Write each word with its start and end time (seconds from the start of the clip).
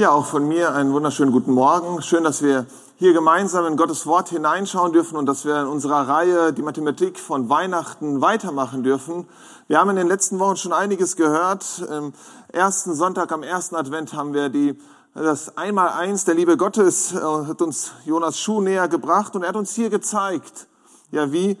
Ja, 0.00 0.12
auch 0.12 0.24
von 0.24 0.48
mir 0.48 0.72
einen 0.72 0.94
wunderschönen 0.94 1.30
guten 1.30 1.52
Morgen. 1.52 2.00
Schön, 2.00 2.24
dass 2.24 2.40
wir 2.40 2.64
hier 2.96 3.12
gemeinsam 3.12 3.66
in 3.66 3.76
Gottes 3.76 4.06
Wort 4.06 4.30
hineinschauen 4.30 4.94
dürfen 4.94 5.18
und 5.18 5.26
dass 5.26 5.44
wir 5.44 5.60
in 5.60 5.66
unserer 5.66 6.08
Reihe 6.08 6.54
die 6.54 6.62
Mathematik 6.62 7.18
von 7.18 7.50
Weihnachten 7.50 8.22
weitermachen 8.22 8.82
dürfen. 8.82 9.28
Wir 9.68 9.78
haben 9.78 9.90
in 9.90 9.96
den 9.96 10.08
letzten 10.08 10.38
Wochen 10.38 10.56
schon 10.56 10.72
einiges 10.72 11.16
gehört. 11.16 11.84
Im 11.86 12.14
ersten 12.48 12.94
Sonntag 12.94 13.30
am 13.30 13.42
ersten 13.42 13.76
Advent 13.76 14.14
haben 14.14 14.32
wir 14.32 14.48
die, 14.48 14.80
das 15.12 15.58
Einmaleins 15.58 16.24
der 16.24 16.34
Liebe 16.34 16.56
Gottes, 16.56 17.12
äh, 17.12 17.18
hat 17.18 17.60
uns 17.60 17.92
Jonas 18.06 18.40
Schuh 18.40 18.62
näher 18.62 18.88
gebracht 18.88 19.36
und 19.36 19.42
er 19.42 19.50
hat 19.50 19.56
uns 19.56 19.74
hier 19.74 19.90
gezeigt, 19.90 20.66
ja, 21.10 21.30
wie 21.30 21.58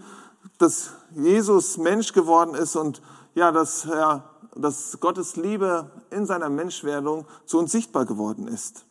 dass 0.56 0.92
Jesus 1.14 1.76
Mensch 1.76 2.14
geworden 2.14 2.54
ist 2.54 2.74
und 2.74 3.02
ja, 3.34 3.52
dass 3.52 3.84
er 3.84 4.29
dass 4.60 5.00
Gottes 5.00 5.36
Liebe 5.36 5.90
in 6.10 6.26
seiner 6.26 6.48
Menschwerdung 6.48 7.26
zu 7.46 7.58
uns 7.58 7.72
sichtbar 7.72 8.04
geworden 8.04 8.48
ist. 8.48 8.84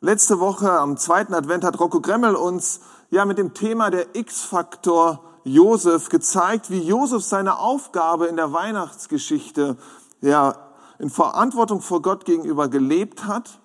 Letzte 0.00 0.38
Woche 0.40 0.70
am 0.70 0.96
zweiten 0.96 1.34
Advent 1.34 1.64
hat 1.64 1.80
Rocco 1.80 2.00
Gremmel 2.00 2.34
uns 2.34 2.80
ja 3.10 3.24
mit 3.24 3.38
dem 3.38 3.54
Thema 3.54 3.90
der 3.90 4.14
X-Faktor 4.14 5.24
Josef 5.44 6.08
gezeigt, 6.08 6.70
wie 6.70 6.82
Josef 6.82 7.22
seine 7.22 7.58
Aufgabe 7.58 8.26
in 8.26 8.36
der 8.36 8.52
Weihnachtsgeschichte 8.52 9.76
ja 10.20 10.56
in 10.98 11.10
Verantwortung 11.10 11.80
vor 11.80 12.02
Gott 12.02 12.24
gegenüber 12.24 12.68
gelebt 12.68 13.26
hat 13.26 13.60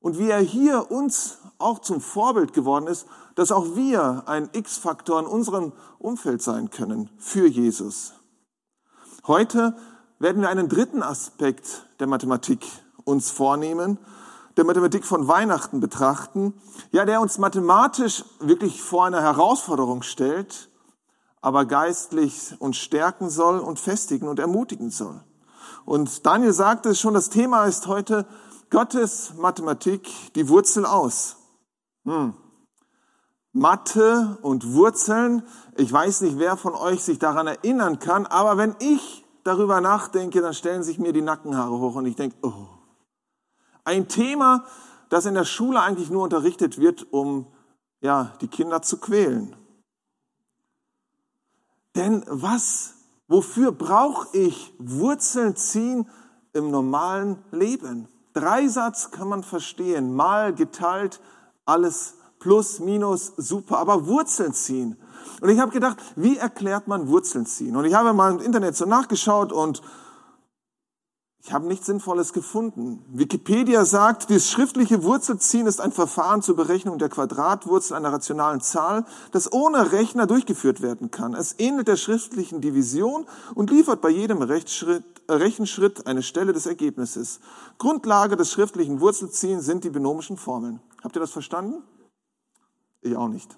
und 0.00 0.18
wie 0.18 0.30
er 0.30 0.40
hier 0.40 0.90
uns 0.90 1.38
auch 1.58 1.80
zum 1.80 2.00
Vorbild 2.00 2.52
geworden 2.52 2.86
ist, 2.86 3.06
dass 3.34 3.52
auch 3.52 3.76
wir 3.76 4.24
ein 4.26 4.48
X-Faktor 4.52 5.20
in 5.20 5.26
unserem 5.26 5.72
Umfeld 5.98 6.42
sein 6.42 6.70
können 6.70 7.10
für 7.18 7.46
Jesus. 7.46 8.14
Heute 9.26 9.76
werden 10.18 10.42
wir 10.42 10.48
einen 10.48 10.68
dritten 10.68 11.02
Aspekt 11.02 11.86
der 12.00 12.06
Mathematik 12.06 12.66
uns 13.04 13.30
vornehmen, 13.30 13.98
der 14.56 14.64
Mathematik 14.64 15.04
von 15.04 15.28
Weihnachten 15.28 15.80
betrachten, 15.80 16.54
ja, 16.90 17.04
der 17.04 17.20
uns 17.20 17.38
mathematisch 17.38 18.24
wirklich 18.40 18.82
vor 18.82 19.04
eine 19.04 19.20
Herausforderung 19.20 20.02
stellt, 20.02 20.70
aber 21.42 21.66
geistlich 21.66 22.54
uns 22.58 22.78
stärken 22.78 23.28
soll 23.28 23.58
und 23.58 23.78
festigen 23.78 24.28
und 24.28 24.38
ermutigen 24.38 24.90
soll. 24.90 25.22
Und 25.84 26.24
Daniel 26.26 26.52
sagte 26.52 26.90
es 26.90 27.00
schon, 27.00 27.14
das 27.14 27.28
Thema 27.28 27.66
ist 27.66 27.86
heute 27.86 28.26
Gottes 28.70 29.34
Mathematik, 29.36 30.10
die 30.34 30.48
Wurzel 30.48 30.86
aus. 30.86 31.36
Hm. 32.04 32.34
Mathe 33.52 34.38
und 34.42 34.74
Wurzeln, 34.74 35.42
ich 35.76 35.92
weiß 35.92 36.22
nicht, 36.22 36.38
wer 36.38 36.56
von 36.56 36.74
euch 36.74 37.04
sich 37.04 37.18
daran 37.18 37.46
erinnern 37.46 37.98
kann, 37.98 38.26
aber 38.26 38.56
wenn 38.56 38.74
ich 38.80 39.25
darüber 39.46 39.80
nachdenke, 39.80 40.40
dann 40.40 40.54
stellen 40.54 40.82
sich 40.82 40.98
mir 40.98 41.12
die 41.12 41.22
Nackenhaare 41.22 41.78
hoch 41.78 41.94
und 41.94 42.06
ich 42.06 42.16
denke, 42.16 42.36
oh. 42.42 42.68
Ein 43.84 44.08
Thema, 44.08 44.64
das 45.08 45.26
in 45.26 45.34
der 45.34 45.44
Schule 45.44 45.80
eigentlich 45.80 46.10
nur 46.10 46.24
unterrichtet 46.24 46.78
wird, 46.78 47.12
um 47.12 47.46
ja, 48.00 48.32
die 48.40 48.48
Kinder 48.48 48.82
zu 48.82 48.98
quälen. 48.98 49.54
Denn 51.94 52.24
was, 52.26 52.94
wofür 53.28 53.72
brauche 53.72 54.36
ich 54.36 54.74
Wurzeln 54.78 55.56
ziehen 55.56 56.10
im 56.52 56.70
normalen 56.70 57.42
Leben? 57.52 58.08
Dreisatz 58.32 59.12
kann 59.12 59.28
man 59.28 59.42
verstehen, 59.42 60.14
mal 60.14 60.54
geteilt, 60.54 61.20
alles 61.64 62.15
plus, 62.46 62.78
minus, 62.78 63.32
super, 63.36 63.78
aber 63.78 64.06
Wurzeln 64.06 64.54
ziehen. 64.54 64.96
Und 65.40 65.48
ich 65.48 65.58
habe 65.58 65.72
gedacht, 65.72 65.96
wie 66.14 66.36
erklärt 66.36 66.86
man 66.86 67.08
Wurzeln 67.08 67.44
ziehen? 67.44 67.74
Und 67.74 67.84
ich 67.86 67.94
habe 67.94 68.12
mal 68.12 68.30
im 68.30 68.40
Internet 68.40 68.76
so 68.76 68.84
nachgeschaut 68.84 69.50
und 69.50 69.82
ich 71.42 71.52
habe 71.52 71.66
nichts 71.66 71.86
Sinnvolles 71.86 72.32
gefunden. 72.32 73.04
Wikipedia 73.12 73.84
sagt, 73.84 74.30
das 74.30 74.48
schriftliche 74.48 75.02
Wurzelziehen 75.02 75.66
ist 75.66 75.80
ein 75.80 75.90
Verfahren 75.90 76.40
zur 76.40 76.54
Berechnung 76.54 76.98
der 76.98 77.08
Quadratwurzel 77.08 77.96
einer 77.96 78.12
rationalen 78.12 78.60
Zahl, 78.60 79.04
das 79.32 79.52
ohne 79.52 79.90
Rechner 79.90 80.28
durchgeführt 80.28 80.82
werden 80.82 81.10
kann. 81.10 81.34
Es 81.34 81.56
ähnelt 81.58 81.88
der 81.88 81.96
schriftlichen 81.96 82.60
Division 82.60 83.26
und 83.56 83.70
liefert 83.70 84.00
bei 84.00 84.10
jedem 84.10 84.40
Rechenschritt, 84.40 85.02
äh, 85.26 85.32
Rechenschritt 85.32 86.06
eine 86.06 86.22
Stelle 86.22 86.52
des 86.52 86.66
Ergebnisses. 86.66 87.40
Grundlage 87.78 88.36
des 88.36 88.52
schriftlichen 88.52 89.00
Wurzelziehens 89.00 89.66
sind 89.66 89.82
die 89.82 89.90
binomischen 89.90 90.36
Formeln. 90.36 90.78
Habt 91.02 91.16
ihr 91.16 91.20
das 91.20 91.32
verstanden? 91.32 91.82
Ich 93.06 93.16
auch 93.16 93.28
nicht. 93.28 93.56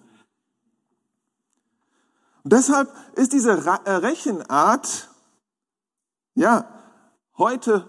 Und 2.44 2.52
deshalb 2.52 2.92
ist 3.14 3.32
diese 3.32 3.52
äh, 3.52 3.90
Rechenart, 3.90 5.08
ja, 6.34 6.68
heute 7.38 7.88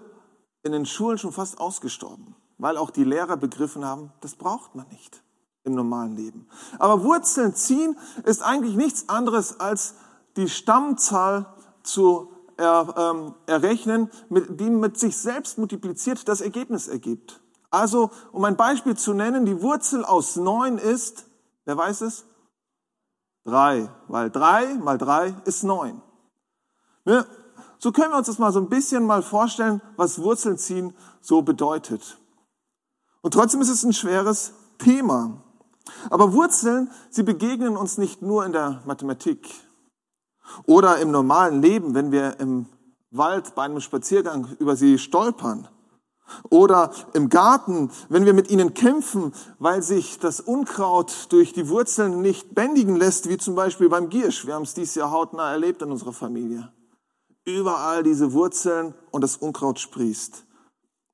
in 0.62 0.72
den 0.72 0.86
Schulen 0.86 1.18
schon 1.18 1.32
fast 1.32 1.60
ausgestorben, 1.60 2.34
weil 2.58 2.76
auch 2.78 2.90
die 2.90 3.04
Lehrer 3.04 3.36
begriffen 3.36 3.84
haben, 3.84 4.12
das 4.20 4.36
braucht 4.36 4.74
man 4.74 4.88
nicht 4.88 5.22
im 5.64 5.74
normalen 5.74 6.16
Leben. 6.16 6.48
Aber 6.78 7.04
Wurzeln 7.04 7.54
ziehen 7.54 7.98
ist 8.24 8.42
eigentlich 8.42 8.76
nichts 8.76 9.08
anderes 9.10 9.60
als 9.60 9.94
die 10.36 10.48
Stammzahl 10.48 11.46
zu 11.82 12.32
er, 12.56 12.94
ähm, 12.96 13.34
errechnen, 13.46 14.10
mit, 14.28 14.60
die 14.60 14.70
mit 14.70 14.98
sich 14.98 15.16
selbst 15.16 15.58
multipliziert 15.58 16.26
das 16.28 16.40
Ergebnis 16.40 16.88
ergibt. 16.88 17.40
Also, 17.70 18.10
um 18.32 18.44
ein 18.44 18.56
Beispiel 18.56 18.96
zu 18.96 19.14
nennen, 19.14 19.46
die 19.46 19.62
Wurzel 19.62 20.04
aus 20.04 20.36
neun 20.36 20.76
ist, 20.78 21.26
wer 21.64 21.76
weiß 21.76 22.02
es? 22.02 22.24
Drei, 23.44 23.88
weil 24.08 24.30
drei 24.30 24.74
mal 24.74 24.98
drei 24.98 25.34
ist 25.44 25.64
neun. 25.64 26.02
Ne? 27.04 27.26
So 27.78 27.92
können 27.92 28.12
wir 28.12 28.18
uns 28.18 28.26
das 28.26 28.38
mal 28.38 28.52
so 28.52 28.60
ein 28.60 28.68
bisschen 28.68 29.06
mal 29.06 29.22
vorstellen, 29.22 29.80
was 29.96 30.20
Wurzeln 30.20 30.58
ziehen 30.58 30.94
so 31.20 31.42
bedeutet. 31.42 32.18
Und 33.22 33.32
trotzdem 33.32 33.60
ist 33.60 33.70
es 33.70 33.84
ein 33.84 33.92
schweres 33.92 34.52
Thema. 34.78 35.42
Aber 36.10 36.32
Wurzeln, 36.32 36.90
sie 37.10 37.22
begegnen 37.22 37.76
uns 37.76 37.98
nicht 37.98 38.22
nur 38.22 38.44
in 38.44 38.52
der 38.52 38.82
Mathematik 38.84 39.48
oder 40.66 40.98
im 40.98 41.10
normalen 41.10 41.62
Leben, 41.62 41.94
wenn 41.94 42.12
wir 42.12 42.38
im 42.38 42.66
Wald 43.10 43.54
bei 43.54 43.64
einem 43.64 43.80
Spaziergang 43.80 44.56
über 44.58 44.76
sie 44.76 44.98
stolpern. 44.98 45.68
Oder 46.48 46.90
im 47.12 47.28
Garten, 47.28 47.90
wenn 48.08 48.24
wir 48.24 48.34
mit 48.34 48.50
ihnen 48.50 48.74
kämpfen, 48.74 49.32
weil 49.58 49.82
sich 49.82 50.18
das 50.18 50.40
Unkraut 50.40 51.26
durch 51.30 51.52
die 51.52 51.68
Wurzeln 51.68 52.22
nicht 52.22 52.54
bändigen 52.54 52.96
lässt, 52.96 53.28
wie 53.28 53.38
zum 53.38 53.54
Beispiel 53.54 53.88
beim 53.88 54.08
Giersch. 54.08 54.46
Wir 54.46 54.54
haben 54.54 54.62
es 54.62 54.74
dieses 54.74 54.94
Jahr 54.94 55.10
hautnah 55.10 55.50
erlebt 55.50 55.82
in 55.82 55.90
unserer 55.90 56.12
Familie. 56.12 56.72
Überall 57.44 58.02
diese 58.02 58.32
Wurzeln 58.32 58.94
und 59.10 59.22
das 59.22 59.36
Unkraut 59.36 59.78
sprießt. 59.78 60.44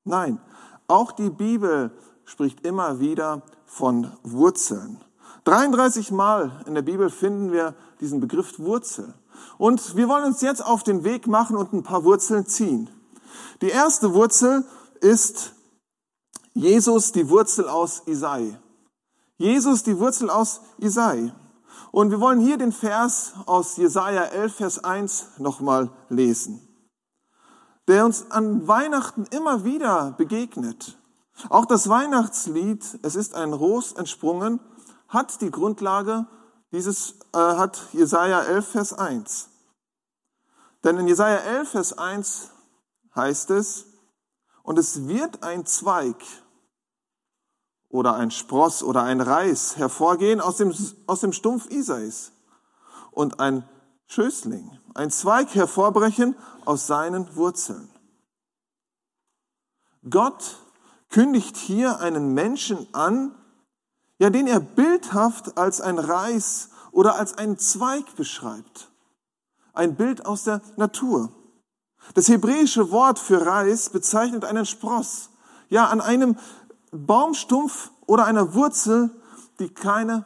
Nein, 0.03 0.39
auch 0.87 1.11
die 1.11 1.29
Bibel 1.29 1.91
spricht 2.25 2.65
immer 2.65 2.99
wieder 2.99 3.41
von 3.65 4.11
Wurzeln. 4.23 5.03
33 5.45 6.11
Mal 6.11 6.63
in 6.65 6.75
der 6.75 6.81
Bibel 6.81 7.09
finden 7.09 7.51
wir 7.51 7.73
diesen 8.01 8.19
Begriff 8.19 8.59
Wurzel. 8.59 9.13
Und 9.57 9.95
wir 9.95 10.07
wollen 10.09 10.25
uns 10.25 10.41
jetzt 10.41 10.63
auf 10.63 10.83
den 10.83 11.03
Weg 11.03 11.27
machen 11.27 11.55
und 11.55 11.73
ein 11.73 11.83
paar 11.83 12.03
Wurzeln 12.03 12.45
ziehen. 12.45 12.89
Die 13.61 13.69
erste 13.69 14.13
Wurzel 14.13 14.65
ist 15.01 15.53
Jesus 16.53 17.11
die 17.11 17.29
Wurzel 17.29 17.67
aus 17.69 18.03
Isai. 18.05 18.59
Jesus 19.37 19.83
die 19.83 19.97
Wurzel 19.99 20.29
aus 20.29 20.61
Isai. 20.79 21.33
Und 21.91 22.11
wir 22.11 22.19
wollen 22.19 22.39
hier 22.39 22.57
den 22.57 22.71
Vers 22.71 23.33
aus 23.45 23.77
Jesaja 23.77 24.23
11, 24.23 24.55
Vers 24.55 24.83
1 24.83 25.39
nochmal 25.39 25.89
lesen, 26.09 26.61
der 27.87 28.05
uns 28.05 28.29
an 28.31 28.67
Weihnachten 28.67 29.25
immer 29.31 29.63
wieder 29.63 30.11
begegnet. 30.17 30.97
Auch 31.49 31.65
das 31.65 31.87
Weihnachtslied, 31.87 32.99
es 33.03 33.15
ist 33.15 33.35
ein 33.35 33.53
Ros 33.53 33.93
entsprungen, 33.93 34.59
hat 35.07 35.41
die 35.41 35.51
Grundlage 35.51 36.25
dieses, 36.71 37.15
äh, 37.33 37.37
hat 37.37 37.79
Jesaja 37.93 38.41
11, 38.41 38.67
Vers 38.67 38.93
1. 38.93 39.49
Denn 40.83 40.97
in 40.97 41.07
Jesaja 41.07 41.37
11, 41.37 41.69
Vers 41.69 41.97
1 41.97 42.51
heißt 43.15 43.51
es, 43.51 43.85
und 44.67 44.77
es 44.77 45.07
wird 45.07 45.43
ein 45.43 45.65
Zweig 45.65 46.21
oder 47.87 48.15
ein 48.15 48.31
Spross 48.31 48.83
oder 48.83 49.03
ein 49.03 49.21
Reis 49.21 49.77
hervorgehen 49.77 50.41
aus 50.41 50.57
dem, 50.57 50.75
aus 51.05 51.21
dem 51.21 51.31
Stumpf 51.31 51.71
Isais 51.71 52.33
und 53.11 53.39
ein 53.39 53.63
Schößling, 54.07 54.77
ein 54.93 55.09
Zweig 55.09 55.55
hervorbrechen 55.55 56.35
aus 56.65 56.85
seinen 56.85 57.33
Wurzeln. 57.37 57.87
Gott 60.09 60.57
kündigt 61.07 61.55
hier 61.55 62.01
einen 62.01 62.33
Menschen 62.33 62.93
an, 62.93 63.33
ja, 64.19 64.29
den 64.29 64.47
er 64.47 64.59
bildhaft 64.59 65.57
als 65.57 65.79
ein 65.79 65.97
Reis 65.97 66.71
oder 66.91 67.15
als 67.15 67.37
einen 67.37 67.57
Zweig 67.57 68.17
beschreibt. 68.17 68.91
Ein 69.71 69.95
Bild 69.95 70.25
aus 70.25 70.43
der 70.43 70.61
Natur. 70.75 71.31
Das 72.13 72.29
hebräische 72.29 72.91
Wort 72.91 73.19
für 73.19 73.45
Reis 73.45 73.89
bezeichnet 73.89 74.45
einen 74.45 74.65
Spross. 74.65 75.29
Ja, 75.69 75.85
an 75.85 76.01
einem 76.01 76.37
Baumstumpf 76.91 77.91
oder 78.05 78.25
einer 78.25 78.53
Wurzel, 78.53 79.11
die 79.59 79.69
keine 79.69 80.25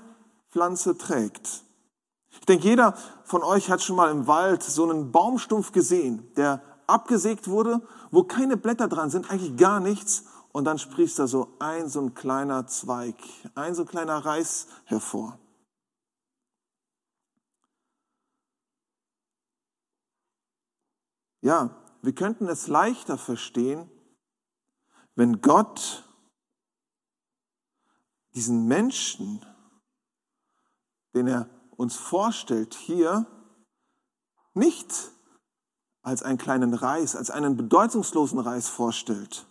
Pflanze 0.51 0.97
trägt. 0.97 1.63
Ich 2.31 2.41
denke, 2.41 2.67
jeder 2.67 2.95
von 3.23 3.43
euch 3.43 3.69
hat 3.69 3.81
schon 3.81 3.95
mal 3.95 4.11
im 4.11 4.27
Wald 4.27 4.63
so 4.63 4.83
einen 4.83 5.11
Baumstumpf 5.11 5.71
gesehen, 5.71 6.31
der 6.35 6.61
abgesägt 6.87 7.47
wurde, 7.47 7.81
wo 8.11 8.23
keine 8.23 8.57
Blätter 8.57 8.87
dran 8.87 9.09
sind, 9.09 9.29
eigentlich 9.31 9.57
gar 9.57 9.79
nichts 9.79 10.25
und 10.51 10.65
dann 10.65 10.77
sprießt 10.77 11.19
da 11.19 11.27
so 11.27 11.47
ein 11.59 11.87
so 11.87 12.01
ein 12.01 12.13
kleiner 12.13 12.67
Zweig, 12.67 13.15
ein 13.55 13.73
so 13.75 13.83
ein 13.83 13.87
kleiner 13.87 14.17
Reis 14.25 14.67
hervor. 14.85 15.37
Ja, 21.41 21.83
wir 22.01 22.13
könnten 22.13 22.47
es 22.47 22.67
leichter 22.67 23.17
verstehen, 23.17 23.89
wenn 25.15 25.41
Gott 25.41 26.07
diesen 28.33 28.67
Menschen, 28.67 29.45
den 31.13 31.27
er 31.27 31.49
uns 31.75 31.95
vorstellt, 31.95 32.73
hier 32.75 33.25
nicht 34.53 35.11
als 36.01 36.23
einen 36.23 36.37
kleinen 36.37 36.73
Reis, 36.73 37.15
als 37.15 37.29
einen 37.29 37.57
bedeutungslosen 37.57 38.39
Reis 38.39 38.69
vorstellt, 38.69 39.45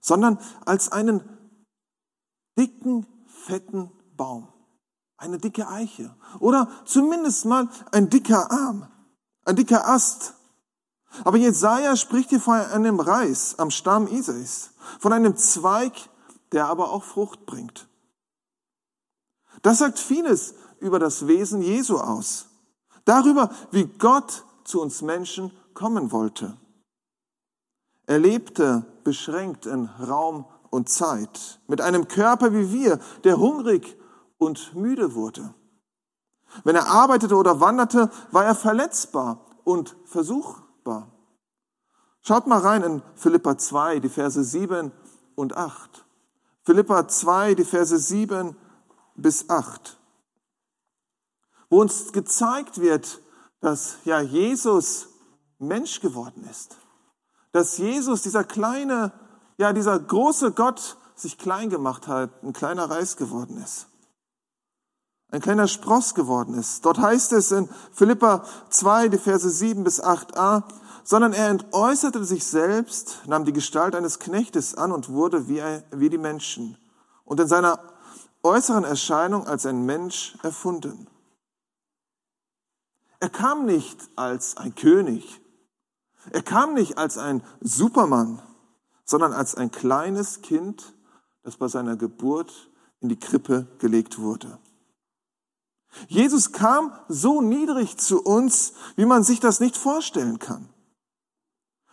sondern 0.00 0.38
als 0.64 0.90
einen 0.90 1.22
dicken, 2.58 3.06
fetten 3.26 3.90
Baum, 4.16 4.51
eine 5.22 5.38
dicke 5.38 5.68
Eiche 5.68 6.14
oder 6.40 6.68
zumindest 6.84 7.44
mal 7.44 7.68
ein 7.92 8.10
dicker 8.10 8.50
Arm, 8.50 8.88
ein 9.44 9.54
dicker 9.56 9.88
Ast. 9.88 10.34
Aber 11.24 11.36
Jesaja 11.36 11.94
spricht 11.96 12.30
hier 12.30 12.40
von 12.40 12.54
einem 12.54 12.98
Reis 12.98 13.58
am 13.58 13.70
Stamm 13.70 14.08
Isais, 14.08 14.70
von 14.98 15.12
einem 15.12 15.36
Zweig, 15.36 15.92
der 16.50 16.66
aber 16.66 16.90
auch 16.90 17.04
Frucht 17.04 17.46
bringt. 17.46 17.86
Das 19.62 19.78
sagt 19.78 19.98
vieles 19.98 20.54
über 20.80 20.98
das 20.98 21.28
Wesen 21.28 21.62
Jesu 21.62 21.98
aus. 21.98 22.46
Darüber, 23.04 23.50
wie 23.70 23.84
Gott 23.84 24.44
zu 24.64 24.80
uns 24.80 25.02
Menschen 25.02 25.52
kommen 25.74 26.10
wollte. 26.10 26.56
Er 28.06 28.18
lebte 28.18 28.84
beschränkt 29.04 29.66
in 29.66 29.86
Raum 29.86 30.46
und 30.70 30.88
Zeit, 30.88 31.60
mit 31.68 31.80
einem 31.80 32.08
Körper 32.08 32.52
wie 32.52 32.72
wir, 32.72 32.98
der 33.22 33.38
hungrig 33.38 33.96
und 34.42 34.74
müde 34.74 35.14
wurde. 35.14 35.54
Wenn 36.64 36.76
er 36.76 36.88
arbeitete 36.88 37.36
oder 37.36 37.60
wanderte, 37.60 38.10
war 38.30 38.44
er 38.44 38.54
verletzbar 38.54 39.46
und 39.64 39.96
versuchbar. 40.04 41.10
Schaut 42.22 42.46
mal 42.46 42.60
rein 42.60 42.82
in 42.82 43.02
Philippa 43.14 43.56
2, 43.56 44.00
die 44.00 44.08
Verse 44.08 44.42
7 44.42 44.92
und 45.34 45.56
8. 45.56 46.04
Philippa 46.64 47.08
2, 47.08 47.54
die 47.54 47.64
Verse 47.64 47.96
7 47.96 48.54
bis 49.16 49.48
8 49.48 49.98
wo 51.72 51.80
uns 51.80 52.12
gezeigt 52.12 52.82
wird, 52.82 53.22
dass 53.62 53.96
ja 54.04 54.20
Jesus 54.20 55.08
Mensch 55.58 56.00
geworden 56.00 56.46
ist. 56.50 56.76
Dass 57.52 57.78
Jesus, 57.78 58.20
dieser 58.20 58.44
kleine, 58.44 59.10
ja, 59.56 59.72
dieser 59.72 59.98
große 59.98 60.52
Gott 60.52 60.98
sich 61.14 61.38
klein 61.38 61.70
gemacht 61.70 62.08
hat, 62.08 62.42
ein 62.42 62.52
kleiner 62.52 62.90
Reis 62.90 63.16
geworden 63.16 63.56
ist. 63.56 63.86
Ein 65.32 65.40
kleiner 65.40 65.66
Spross 65.66 66.14
geworden 66.14 66.54
ist. 66.54 66.84
Dort 66.84 66.98
heißt 66.98 67.32
es 67.32 67.50
in 67.52 67.68
Philippa 67.92 68.44
2, 68.68 69.08
die 69.08 69.18
Verse 69.18 69.48
7 69.48 69.82
bis 69.82 70.02
8a, 70.02 70.62
sondern 71.04 71.32
er 71.32 71.48
entäußerte 71.48 72.22
sich 72.24 72.44
selbst, 72.44 73.22
nahm 73.26 73.46
die 73.46 73.54
Gestalt 73.54 73.94
eines 73.94 74.18
Knechtes 74.18 74.74
an 74.76 74.92
und 74.92 75.08
wurde 75.08 75.48
wie, 75.48 75.62
wie 75.90 76.10
die 76.10 76.18
Menschen 76.18 76.76
und 77.24 77.40
in 77.40 77.48
seiner 77.48 77.80
äußeren 78.42 78.84
Erscheinung 78.84 79.46
als 79.46 79.64
ein 79.64 79.86
Mensch 79.86 80.36
erfunden. 80.42 81.06
Er 83.18 83.30
kam 83.30 83.64
nicht 83.64 84.10
als 84.16 84.58
ein 84.58 84.74
König. 84.74 85.40
Er 86.30 86.42
kam 86.42 86.74
nicht 86.74 86.98
als 86.98 87.16
ein 87.16 87.42
Supermann, 87.60 88.42
sondern 89.04 89.32
als 89.32 89.54
ein 89.54 89.70
kleines 89.70 90.42
Kind, 90.42 90.92
das 91.42 91.56
bei 91.56 91.68
seiner 91.68 91.96
Geburt 91.96 92.70
in 93.00 93.08
die 93.08 93.18
Krippe 93.18 93.66
gelegt 93.78 94.18
wurde. 94.18 94.58
Jesus 96.08 96.52
kam 96.52 96.92
so 97.08 97.40
niedrig 97.40 97.98
zu 97.98 98.22
uns, 98.22 98.72
wie 98.96 99.04
man 99.04 99.24
sich 99.24 99.40
das 99.40 99.60
nicht 99.60 99.76
vorstellen 99.76 100.38
kann. 100.38 100.68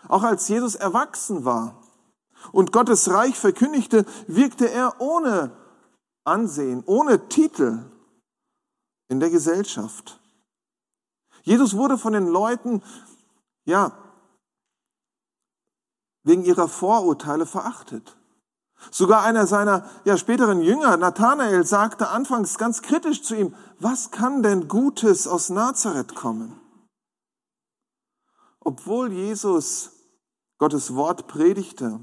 Auch 0.07 0.24
als 0.24 0.48
Jesus 0.48 0.75
erwachsen 0.75 1.46
war 1.46 1.81
und 2.51 2.72
Gottes 2.72 3.10
Reich 3.10 3.38
verkündigte, 3.38 4.06
wirkte 4.28 4.69
er 4.69 5.01
ohne 5.01 5.51
Ansehen, 6.24 6.84
ohne 6.86 7.28
Titel 7.28 7.84
in 9.10 9.19
der 9.19 9.30
Gesellschaft. 9.30 10.19
Jesus 11.44 11.75
wurde 11.75 11.98
von 11.98 12.13
den 12.13 12.28
Leuten, 12.28 12.84
ja, 13.66 13.92
wegen 16.24 16.44
ihrer 16.44 16.68
Vorurteile 16.68 17.45
verachtet. 17.45 18.19
Sogar 18.92 19.24
einer 19.24 19.46
seiner 19.46 19.86
ja, 20.06 20.18
späteren 20.18 20.62
Jünger, 20.62 20.98
Nathanael, 20.98 21.66
sagte 21.66 22.10
anfangs 22.10 22.58
ganz 22.58 22.81
kritisch 22.81 23.22
zu 23.22 23.36
ihm, 23.36 23.56
was 23.80 24.12
kann 24.12 24.42
denn 24.42 24.68
Gutes 24.68 25.28
aus 25.28 25.50
Nazareth 25.50 26.16
kommen? 26.16 26.60
Obwohl 28.60 29.12
Jesus 29.12 29.92
Gottes 30.58 30.96
Wort 30.96 31.28
predigte 31.28 32.00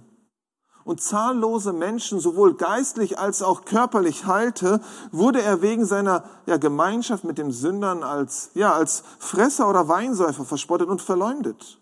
und 0.84 1.00
zahllose 1.00 1.72
Menschen 1.72 2.20
sowohl 2.20 2.54
geistlich 2.54 3.18
als 3.18 3.42
auch 3.42 3.64
körperlich 3.64 4.26
heilte, 4.26 4.80
wurde 5.10 5.42
er 5.42 5.60
wegen 5.60 5.84
seiner 5.84 6.24
ja, 6.46 6.56
Gemeinschaft 6.56 7.24
mit 7.24 7.38
den 7.38 7.50
Sündern 7.50 8.02
als, 8.02 8.50
ja, 8.54 8.72
als 8.72 9.02
Fresser 9.18 9.68
oder 9.68 9.88
Weinsäufer 9.88 10.44
verspottet 10.44 10.88
und 10.88 11.02
verleumdet. 11.02 11.78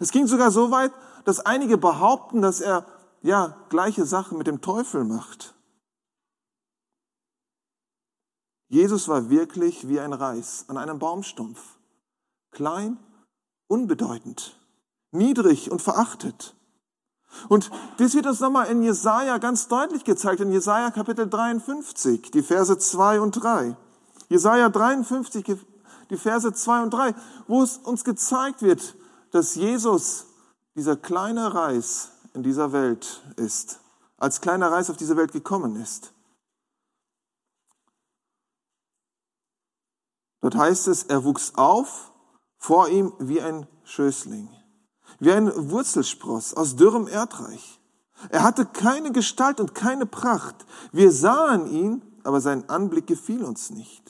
Es 0.00 0.10
ging 0.10 0.26
sogar 0.26 0.50
so 0.50 0.70
weit, 0.70 0.92
dass 1.24 1.40
einige 1.40 1.78
behaupten, 1.78 2.42
dass 2.42 2.60
er 2.60 2.86
ja 3.24 3.56
gleiche 3.70 4.04
Sachen 4.04 4.38
mit 4.38 4.46
dem 4.46 4.60
Teufel 4.60 5.02
macht. 5.02 5.54
Jesus 8.68 9.08
war 9.08 9.30
wirklich 9.30 9.88
wie 9.88 9.98
ein 9.98 10.12
Reis 10.12 10.66
an 10.68 10.76
einem 10.76 10.98
Baumstumpf. 10.98 11.78
Klein, 12.50 12.98
unbedeutend, 13.66 14.60
niedrig 15.10 15.70
und 15.70 15.80
verachtet. 15.80 16.54
Und 17.48 17.70
das 17.96 18.14
wird 18.14 18.26
uns 18.26 18.40
nochmal 18.40 18.66
in 18.66 18.82
Jesaja 18.82 19.38
ganz 19.38 19.68
deutlich 19.68 20.04
gezeigt, 20.04 20.40
in 20.40 20.52
Jesaja 20.52 20.90
Kapitel 20.90 21.28
53, 21.28 22.30
die 22.30 22.42
Verse 22.42 22.76
2 22.78 23.20
und 23.20 23.32
3. 23.32 23.76
Jesaja 24.28 24.68
53, 24.68 25.56
die 26.10 26.16
Verse 26.16 26.52
2 26.52 26.82
und 26.82 26.90
3, 26.90 27.14
wo 27.48 27.62
es 27.62 27.78
uns 27.78 28.04
gezeigt 28.04 28.62
wird, 28.62 28.96
dass 29.30 29.54
Jesus 29.54 30.26
dieser 30.76 30.96
kleine 30.96 31.54
Reis 31.54 32.13
in 32.34 32.42
dieser 32.42 32.72
Welt 32.72 33.22
ist, 33.36 33.80
als 34.18 34.40
kleiner 34.40 34.70
Reis 34.70 34.90
auf 34.90 34.96
diese 34.96 35.16
Welt 35.16 35.32
gekommen 35.32 35.76
ist. 35.76 36.12
Dort 40.40 40.56
heißt 40.56 40.88
es, 40.88 41.04
er 41.04 41.24
wuchs 41.24 41.54
auf 41.54 42.12
vor 42.58 42.88
ihm 42.88 43.12
wie 43.18 43.40
ein 43.40 43.66
Schößling 43.84 44.50
wie 45.18 45.32
ein 45.32 45.50
Wurzelspross 45.70 46.54
aus 46.54 46.76
dürrem 46.76 47.08
Erdreich. 47.08 47.80
Er 48.30 48.42
hatte 48.42 48.66
keine 48.66 49.12
Gestalt 49.12 49.60
und 49.60 49.74
keine 49.74 50.06
Pracht. 50.06 50.66
Wir 50.92 51.12
sahen 51.12 51.66
ihn, 51.66 52.02
aber 52.22 52.40
sein 52.40 52.68
Anblick 52.68 53.06
gefiel 53.06 53.44
uns 53.44 53.70
nicht. 53.70 54.02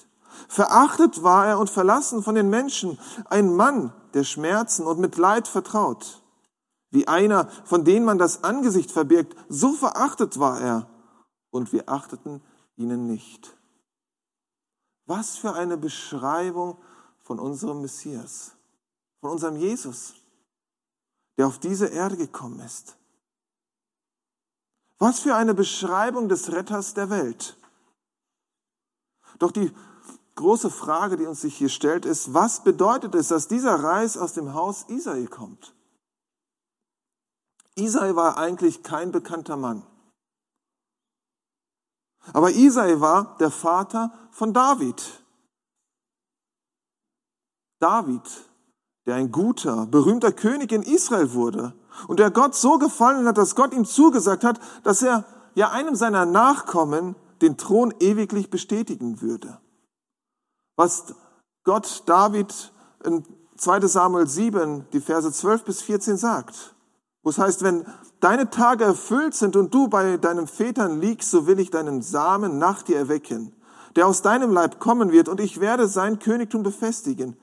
Verachtet 0.48 1.22
war 1.22 1.46
er 1.46 1.58
und 1.58 1.70
verlassen 1.70 2.22
von 2.22 2.34
den 2.34 2.50
Menschen, 2.50 2.98
ein 3.28 3.54
Mann 3.54 3.92
der 4.12 4.24
Schmerzen 4.24 4.86
und 4.86 4.98
mit 4.98 5.16
Leid 5.16 5.48
vertraut. 5.48 6.22
Wie 6.94 7.08
einer, 7.08 7.48
von 7.64 7.84
dem 7.84 8.04
man 8.04 8.18
das 8.18 8.44
Angesicht 8.44 8.92
verbirgt, 8.92 9.36
so 9.48 9.72
verachtet 9.72 10.38
war 10.38 10.60
er, 10.60 10.88
und 11.50 11.72
wir 11.72 11.88
achteten 11.88 12.40
ihnen 12.76 13.06
nicht. 13.06 13.56
Was 15.06 15.36
für 15.36 15.54
eine 15.54 15.76
Beschreibung 15.76 16.78
von 17.18 17.40
unserem 17.40 17.82
Messias, 17.82 18.52
von 19.20 19.30
unserem 19.30 19.56
Jesus 19.56 20.14
der 21.36 21.48
auf 21.48 21.58
diese 21.58 21.86
Erde 21.86 22.16
gekommen 22.16 22.60
ist. 22.60 22.96
Was 24.98 25.18
für 25.18 25.34
eine 25.34 25.52
Beschreibung 25.52 26.28
des 26.28 26.52
Retters 26.52 26.94
der 26.94 27.10
Welt. 27.10 27.56
Doch 29.40 29.50
die 29.50 29.72
große 30.36 30.70
Frage, 30.70 31.16
die 31.16 31.26
uns 31.26 31.40
sich 31.40 31.56
hier 31.56 31.68
stellt, 31.68 32.06
ist, 32.06 32.32
was 32.32 32.62
bedeutet 32.62 33.16
es, 33.16 33.28
dass 33.28 33.48
dieser 33.48 33.74
Reis 33.82 34.16
aus 34.16 34.32
dem 34.34 34.54
Haus 34.54 34.88
Isai 34.88 35.26
kommt? 35.26 35.74
Isai 37.76 38.14
war 38.14 38.36
eigentlich 38.36 38.82
kein 38.82 39.10
bekannter 39.10 39.56
Mann. 39.56 39.84
Aber 42.32 42.50
Isai 42.50 43.00
war 43.00 43.36
der 43.38 43.50
Vater 43.50 44.12
von 44.30 44.52
David. 44.52 45.22
David 47.80 48.22
der 49.06 49.16
ein 49.16 49.30
guter, 49.30 49.86
berühmter 49.86 50.32
König 50.32 50.72
in 50.72 50.82
Israel 50.82 51.34
wurde 51.34 51.74
und 52.08 52.18
der 52.18 52.30
Gott 52.30 52.54
so 52.54 52.78
gefallen 52.78 53.26
hat, 53.26 53.38
dass 53.38 53.54
Gott 53.54 53.74
ihm 53.74 53.84
zugesagt 53.84 54.44
hat, 54.44 54.60
dass 54.82 55.02
er 55.02 55.24
ja 55.54 55.70
einem 55.70 55.94
seiner 55.94 56.26
Nachkommen 56.26 57.14
den 57.42 57.56
Thron 57.56 57.92
ewiglich 58.00 58.50
bestätigen 58.50 59.20
würde. 59.20 59.60
Was 60.76 61.14
Gott 61.64 62.02
David 62.06 62.72
in 63.04 63.24
2 63.56 63.86
Samuel 63.86 64.26
7, 64.26 64.86
die 64.92 65.00
Verse 65.00 65.30
12 65.30 65.64
bis 65.64 65.82
14 65.82 66.16
sagt. 66.16 66.73
Es 67.24 67.38
heißt, 67.38 67.62
wenn 67.62 67.86
deine 68.20 68.50
Tage 68.50 68.84
erfüllt 68.84 69.34
sind 69.34 69.56
und 69.56 69.72
du 69.72 69.88
bei 69.88 70.18
deinen 70.18 70.46
Vätern 70.46 71.00
liegst, 71.00 71.30
so 71.30 71.46
will 71.46 71.58
ich 71.58 71.70
deinen 71.70 72.02
Samen 72.02 72.58
nach 72.58 72.82
dir 72.82 72.98
erwecken, 72.98 73.54
der 73.96 74.06
aus 74.06 74.22
deinem 74.22 74.52
Leib 74.52 74.78
kommen 74.78 75.10
wird, 75.10 75.28
und 75.28 75.40
ich 75.40 75.60
werde 75.60 75.88
sein 75.88 76.18
Königtum 76.18 76.62
befestigen. 76.62 77.36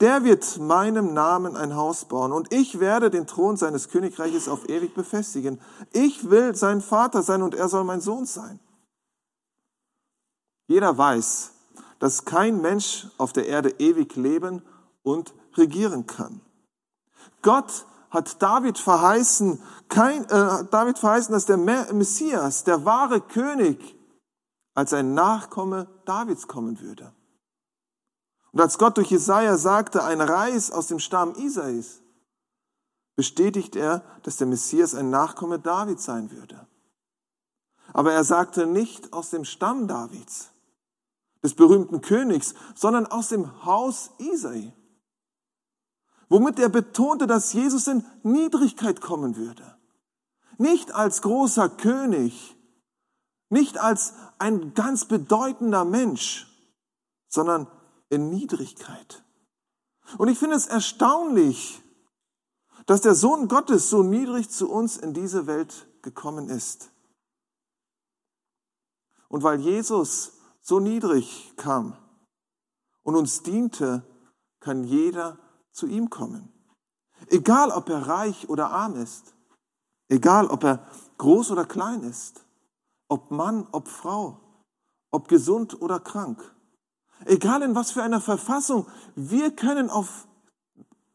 Der 0.00 0.24
wird 0.24 0.58
meinem 0.58 1.14
Namen 1.14 1.56
ein 1.56 1.74
Haus 1.74 2.04
bauen, 2.04 2.32
und 2.32 2.52
ich 2.52 2.78
werde 2.78 3.10
den 3.10 3.26
Thron 3.26 3.56
seines 3.56 3.88
Königreiches 3.88 4.48
auf 4.48 4.68
ewig 4.68 4.94
befestigen. 4.94 5.60
Ich 5.92 6.30
will 6.30 6.54
sein 6.54 6.80
Vater 6.80 7.22
sein, 7.22 7.42
und 7.42 7.54
er 7.54 7.68
soll 7.68 7.84
mein 7.84 8.00
Sohn 8.00 8.26
sein. 8.26 8.60
Jeder 10.66 10.96
weiß, 10.96 11.52
dass 11.98 12.24
kein 12.24 12.60
Mensch 12.60 13.08
auf 13.18 13.32
der 13.32 13.46
Erde 13.46 13.74
ewig 13.78 14.16
leben 14.16 14.62
und 15.02 15.34
regieren 15.56 16.06
kann. 16.06 16.40
Gott 17.42 17.86
hat 18.14 18.40
David 18.40 18.78
verheißen, 18.78 19.60
kein, 19.88 20.24
äh, 20.24 20.64
David 20.70 20.98
verheißen, 20.98 21.32
dass 21.32 21.46
der 21.46 21.56
Messias, 21.56 22.64
der 22.64 22.84
wahre 22.84 23.20
König, 23.20 23.96
als 24.74 24.92
ein 24.92 25.14
Nachkomme 25.14 25.88
Davids 26.04 26.48
kommen 26.48 26.80
würde. 26.80 27.12
Und 28.52 28.60
als 28.60 28.78
Gott 28.78 28.96
durch 28.96 29.10
Jesaja 29.10 29.56
sagte, 29.56 30.04
ein 30.04 30.20
Reis 30.20 30.70
aus 30.70 30.86
dem 30.86 31.00
Stamm 31.00 31.34
Isais, 31.34 32.02
bestätigt 33.16 33.76
er, 33.76 34.02
dass 34.22 34.36
der 34.36 34.46
Messias 34.46 34.94
ein 34.94 35.10
Nachkomme 35.10 35.58
Davids 35.58 36.04
sein 36.04 36.30
würde. 36.30 36.66
Aber 37.92 38.12
er 38.12 38.24
sagte 38.24 38.66
nicht 38.66 39.12
aus 39.12 39.30
dem 39.30 39.44
Stamm 39.44 39.86
Davids, 39.86 40.50
des 41.42 41.54
berühmten 41.54 42.00
Königs, 42.00 42.54
sondern 42.74 43.06
aus 43.06 43.28
dem 43.28 43.64
Haus 43.64 44.10
Isai 44.18 44.72
womit 46.28 46.58
er 46.58 46.68
betonte, 46.68 47.26
dass 47.26 47.52
Jesus 47.52 47.86
in 47.86 48.04
Niedrigkeit 48.22 49.00
kommen 49.00 49.36
würde. 49.36 49.76
Nicht 50.58 50.92
als 50.92 51.22
großer 51.22 51.68
König, 51.68 52.56
nicht 53.48 53.78
als 53.78 54.14
ein 54.38 54.74
ganz 54.74 55.04
bedeutender 55.04 55.84
Mensch, 55.84 56.46
sondern 57.28 57.66
in 58.08 58.30
Niedrigkeit. 58.30 59.24
Und 60.18 60.28
ich 60.28 60.38
finde 60.38 60.56
es 60.56 60.66
erstaunlich, 60.66 61.82
dass 62.86 63.00
der 63.00 63.14
Sohn 63.14 63.48
Gottes 63.48 63.90
so 63.90 64.02
niedrig 64.02 64.50
zu 64.50 64.70
uns 64.70 64.96
in 64.96 65.14
diese 65.14 65.46
Welt 65.46 65.86
gekommen 66.02 66.48
ist. 66.50 66.90
Und 69.28 69.42
weil 69.42 69.60
Jesus 69.60 70.32
so 70.60 70.80
niedrig 70.80 71.54
kam 71.56 71.96
und 73.02 73.16
uns 73.16 73.42
diente, 73.42 74.02
kann 74.60 74.84
jeder 74.84 75.38
zu 75.74 75.86
ihm 75.86 76.08
kommen. 76.08 76.48
Egal, 77.28 77.70
ob 77.70 77.88
er 77.88 78.06
reich 78.06 78.48
oder 78.48 78.70
arm 78.70 78.96
ist. 78.96 79.34
Egal, 80.08 80.46
ob 80.46 80.64
er 80.64 80.86
groß 81.18 81.50
oder 81.50 81.64
klein 81.64 82.02
ist. 82.02 82.44
Ob 83.08 83.30
Mann, 83.30 83.66
ob 83.72 83.88
Frau. 83.88 84.40
Ob 85.10 85.28
gesund 85.28 85.80
oder 85.82 86.00
krank. 86.00 86.54
Egal 87.24 87.62
in 87.62 87.74
was 87.74 87.90
für 87.90 88.02
einer 88.02 88.20
Verfassung. 88.20 88.86
Wir 89.14 89.54
können 89.54 89.90
auf, 89.90 90.28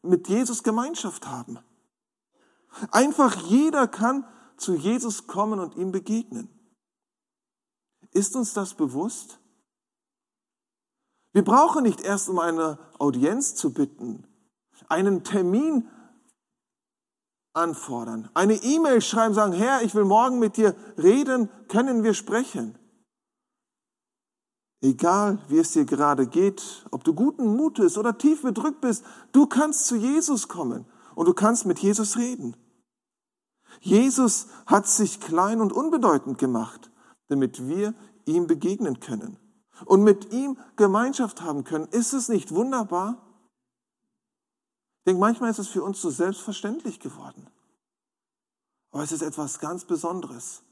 mit 0.02 0.28
Jesus 0.28 0.62
Gemeinschaft 0.62 1.26
haben. 1.26 1.58
Einfach 2.90 3.36
jeder 3.36 3.88
kann 3.88 4.24
zu 4.56 4.74
Jesus 4.74 5.26
kommen 5.26 5.58
und 5.58 5.74
ihm 5.76 5.90
begegnen. 5.90 6.48
Ist 8.12 8.36
uns 8.36 8.52
das 8.52 8.74
bewusst? 8.74 9.38
Wir 11.32 11.44
brauchen 11.44 11.84
nicht 11.84 12.00
erst 12.00 12.28
um 12.28 12.38
eine 12.38 12.78
Audienz 12.98 13.54
zu 13.54 13.72
bitten 13.72 14.26
einen 14.90 15.24
Termin 15.24 15.88
anfordern, 17.52 18.30
eine 18.34 18.54
E-Mail 18.54 19.00
schreiben, 19.00 19.34
sagen, 19.34 19.52
Herr, 19.52 19.82
ich 19.82 19.94
will 19.94 20.04
morgen 20.04 20.38
mit 20.38 20.56
dir 20.56 20.74
reden, 20.98 21.48
können 21.68 22.04
wir 22.04 22.14
sprechen. 22.14 22.76
Egal, 24.82 25.38
wie 25.48 25.58
es 25.58 25.72
dir 25.72 25.84
gerade 25.84 26.26
geht, 26.26 26.86
ob 26.90 27.04
du 27.04 27.12
guten 27.12 27.56
Mutes 27.56 27.98
oder 27.98 28.16
tief 28.16 28.42
bedrückt 28.42 28.80
bist, 28.80 29.04
du 29.32 29.46
kannst 29.46 29.86
zu 29.86 29.96
Jesus 29.96 30.48
kommen 30.48 30.86
und 31.14 31.26
du 31.26 31.34
kannst 31.34 31.66
mit 31.66 31.78
Jesus 31.80 32.16
reden. 32.16 32.56
Jesus 33.80 34.46
hat 34.66 34.88
sich 34.88 35.20
klein 35.20 35.60
und 35.60 35.72
unbedeutend 35.72 36.38
gemacht, 36.38 36.90
damit 37.28 37.68
wir 37.68 37.94
ihm 38.24 38.46
begegnen 38.46 39.00
können 39.00 39.36
und 39.84 40.02
mit 40.02 40.32
ihm 40.32 40.58
Gemeinschaft 40.76 41.42
haben 41.42 41.64
können. 41.64 41.86
Ist 41.90 42.12
es 42.12 42.28
nicht 42.28 42.52
wunderbar? 42.52 43.29
Ich 45.00 45.04
denke, 45.04 45.20
manchmal 45.20 45.50
ist 45.50 45.58
es 45.58 45.68
für 45.68 45.82
uns 45.82 46.00
so 46.00 46.10
selbstverständlich 46.10 47.00
geworden. 47.00 47.46
Aber 48.90 49.02
es 49.02 49.12
ist 49.12 49.22
etwas 49.22 49.58
ganz 49.58 49.84
Besonderes. 49.84 50.62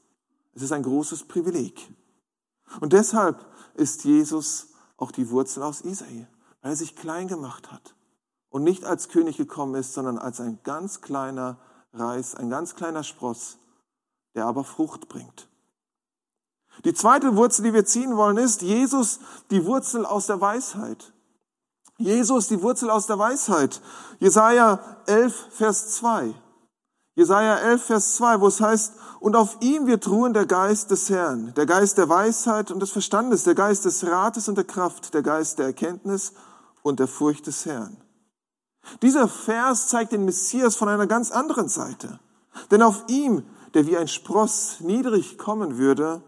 Es 0.53 0.61
ist 0.61 0.71
ein 0.71 0.83
großes 0.83 1.27
Privileg. 1.27 1.91
Und 2.79 2.93
deshalb 2.93 3.43
ist 3.73 4.03
Jesus 4.03 4.67
auch 4.97 5.11
die 5.11 5.31
Wurzel 5.31 5.63
aus 5.63 5.81
Isai, 5.81 6.27
weil 6.61 6.71
er 6.71 6.75
sich 6.75 6.95
klein 6.95 7.27
gemacht 7.27 7.71
hat 7.71 7.95
und 8.49 8.63
nicht 8.63 8.85
als 8.85 9.09
König 9.09 9.37
gekommen 9.37 9.75
ist, 9.75 9.93
sondern 9.93 10.19
als 10.19 10.39
ein 10.39 10.59
ganz 10.63 11.01
kleiner 11.01 11.57
Reis, 11.93 12.35
ein 12.35 12.49
ganz 12.49 12.75
kleiner 12.75 13.03
Spross, 13.03 13.57
der 14.35 14.45
aber 14.45 14.63
Frucht 14.63 15.09
bringt. 15.09 15.49
Die 16.85 16.93
zweite 16.93 17.35
Wurzel, 17.35 17.63
die 17.63 17.73
wir 17.73 17.85
ziehen 17.85 18.15
wollen, 18.15 18.37
ist 18.37 18.61
Jesus, 18.61 19.19
die 19.49 19.65
Wurzel 19.65 20.05
aus 20.05 20.27
der 20.27 20.39
Weisheit. 20.39 21.13
Jesus, 21.99 22.47
die 22.47 22.61
Wurzel 22.61 22.89
aus 22.89 23.07
der 23.07 23.19
Weisheit. 23.19 23.81
Jesaja 24.19 24.79
11, 25.05 25.47
Vers 25.51 25.91
2. 25.97 26.33
Jesaja 27.15 27.57
11, 27.57 27.83
Vers 27.83 28.15
2, 28.15 28.39
wo 28.39 28.47
es 28.47 28.61
heißt, 28.61 28.93
und 29.19 29.35
auf 29.35 29.57
ihm 29.59 29.85
wird 29.85 30.07
ruhen 30.07 30.33
der 30.33 30.45
Geist 30.45 30.91
des 30.91 31.09
Herrn, 31.09 31.53
der 31.55 31.65
Geist 31.65 31.97
der 31.97 32.07
Weisheit 32.07 32.71
und 32.71 32.79
des 32.79 32.91
Verstandes, 32.91 33.43
der 33.43 33.55
Geist 33.55 33.83
des 33.83 34.05
Rates 34.07 34.47
und 34.47 34.55
der 34.55 34.63
Kraft, 34.63 35.13
der 35.13 35.21
Geist 35.21 35.59
der 35.59 35.65
Erkenntnis 35.65 36.31
und 36.83 37.01
der 37.01 37.07
Furcht 37.07 37.47
des 37.47 37.65
Herrn. 37.65 37.97
Dieser 39.01 39.27
Vers 39.27 39.89
zeigt 39.89 40.13
den 40.13 40.23
Messias 40.23 40.77
von 40.77 40.87
einer 40.87 41.07
ganz 41.07 41.31
anderen 41.31 41.67
Seite. 41.67 42.21
Denn 42.71 42.81
auf 42.81 43.03
ihm, 43.09 43.43
der 43.73 43.85
wie 43.87 43.97
ein 43.97 44.07
Spross 44.07 44.77
niedrig 44.79 45.37
kommen 45.37 45.77
würde, 45.77 46.23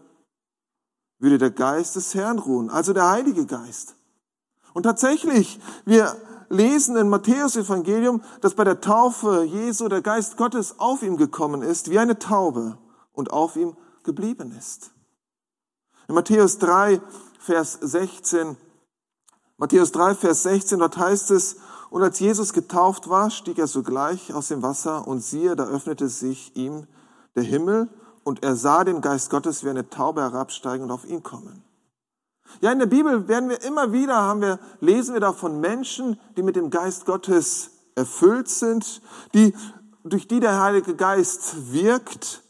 würde 1.18 1.38
der 1.38 1.50
Geist 1.50 1.96
des 1.96 2.14
Herrn 2.14 2.38
ruhen, 2.38 2.68
also 2.68 2.92
der 2.92 3.08
Heilige 3.08 3.46
Geist. 3.46 3.96
Und 4.74 4.84
tatsächlich, 4.84 5.60
wir 5.84 6.16
lesen 6.48 6.96
in 6.96 7.08
Matthäus 7.08 7.56
Evangelium, 7.56 8.22
dass 8.40 8.54
bei 8.54 8.64
der 8.64 8.80
Taufe 8.80 9.44
Jesu 9.44 9.88
der 9.88 10.02
Geist 10.02 10.36
Gottes 10.36 10.78
auf 10.78 11.02
ihm 11.02 11.16
gekommen 11.16 11.62
ist, 11.62 11.90
wie 11.90 11.98
eine 11.98 12.18
Taube 12.18 12.78
und 13.12 13.32
auf 13.32 13.56
ihm 13.56 13.76
geblieben 14.02 14.54
ist. 14.58 14.90
In 16.08 16.14
Matthäus 16.14 16.58
3, 16.58 17.00
Vers 17.38 17.78
16, 17.80 18.56
Matthäus 19.56 19.92
3, 19.92 20.14
Vers 20.14 20.42
16, 20.42 20.78
dort 20.78 20.96
heißt 20.96 21.30
es, 21.30 21.56
und 21.90 22.02
als 22.02 22.18
Jesus 22.20 22.52
getauft 22.52 23.08
war, 23.08 23.30
stieg 23.30 23.58
er 23.58 23.66
sogleich 23.66 24.32
aus 24.32 24.48
dem 24.48 24.62
Wasser 24.62 25.06
und 25.06 25.20
siehe, 25.20 25.56
da 25.56 25.64
öffnete 25.64 26.08
sich 26.08 26.56
ihm 26.56 26.86
der 27.36 27.42
Himmel 27.42 27.88
und 28.24 28.42
er 28.42 28.56
sah 28.56 28.84
den 28.84 29.00
Geist 29.00 29.30
Gottes 29.30 29.62
wie 29.62 29.70
eine 29.70 29.88
Taube 29.88 30.22
herabsteigen 30.22 30.84
und 30.84 30.90
auf 30.90 31.04
ihn 31.04 31.22
kommen. 31.22 31.62
Ja, 32.60 32.72
in 32.72 32.78
der 32.78 32.86
Bibel 32.86 33.28
werden 33.28 33.48
wir 33.48 33.62
immer 33.62 33.92
wieder, 33.92 34.16
haben 34.16 34.40
wir, 34.40 34.58
lesen 34.80 35.14
wir 35.14 35.20
da 35.20 35.32
von 35.32 35.60
Menschen, 35.60 36.18
die 36.36 36.42
mit 36.42 36.56
dem 36.56 36.70
Geist 36.70 37.06
Gottes 37.06 37.70
erfüllt 37.94 38.48
sind, 38.48 39.02
die, 39.34 39.54
durch 40.04 40.28
die 40.28 40.40
der 40.40 40.60
Heilige 40.60 40.94
Geist 40.94 41.72
wirkt, 41.72 42.42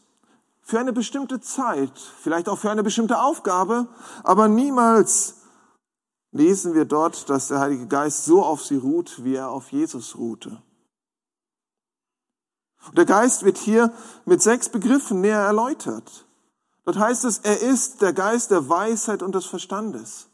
für 0.65 0.79
eine 0.79 0.93
bestimmte 0.93 1.41
Zeit, 1.41 1.91
vielleicht 2.21 2.47
auch 2.47 2.57
für 2.57 2.71
eine 2.71 2.83
bestimmte 2.83 3.19
Aufgabe, 3.19 3.87
aber 4.23 4.47
niemals 4.47 5.41
lesen 6.31 6.73
wir 6.73 6.85
dort, 6.85 7.29
dass 7.29 7.49
der 7.49 7.59
Heilige 7.59 7.87
Geist 7.87 8.25
so 8.25 8.43
auf 8.43 8.63
sie 8.63 8.77
ruht, 8.77 9.23
wie 9.23 9.35
er 9.35 9.51
auf 9.51 9.71
Jesus 9.71 10.17
ruhte. 10.17 10.61
Und 12.87 12.97
der 12.97 13.05
Geist 13.05 13.43
wird 13.43 13.57
hier 13.57 13.93
mit 14.25 14.41
sechs 14.41 14.69
Begriffen 14.69 15.21
näher 15.21 15.39
erläutert. 15.39 16.25
Dort 16.85 16.97
heißt 16.97 17.25
es, 17.25 17.39
er 17.39 17.61
ist 17.61 18.01
der 18.01 18.13
Geist 18.13 18.51
der 18.51 18.67
Weisheit 18.67 19.23
und 19.23 19.33
des 19.35 19.45
Verstandes. 19.45 20.27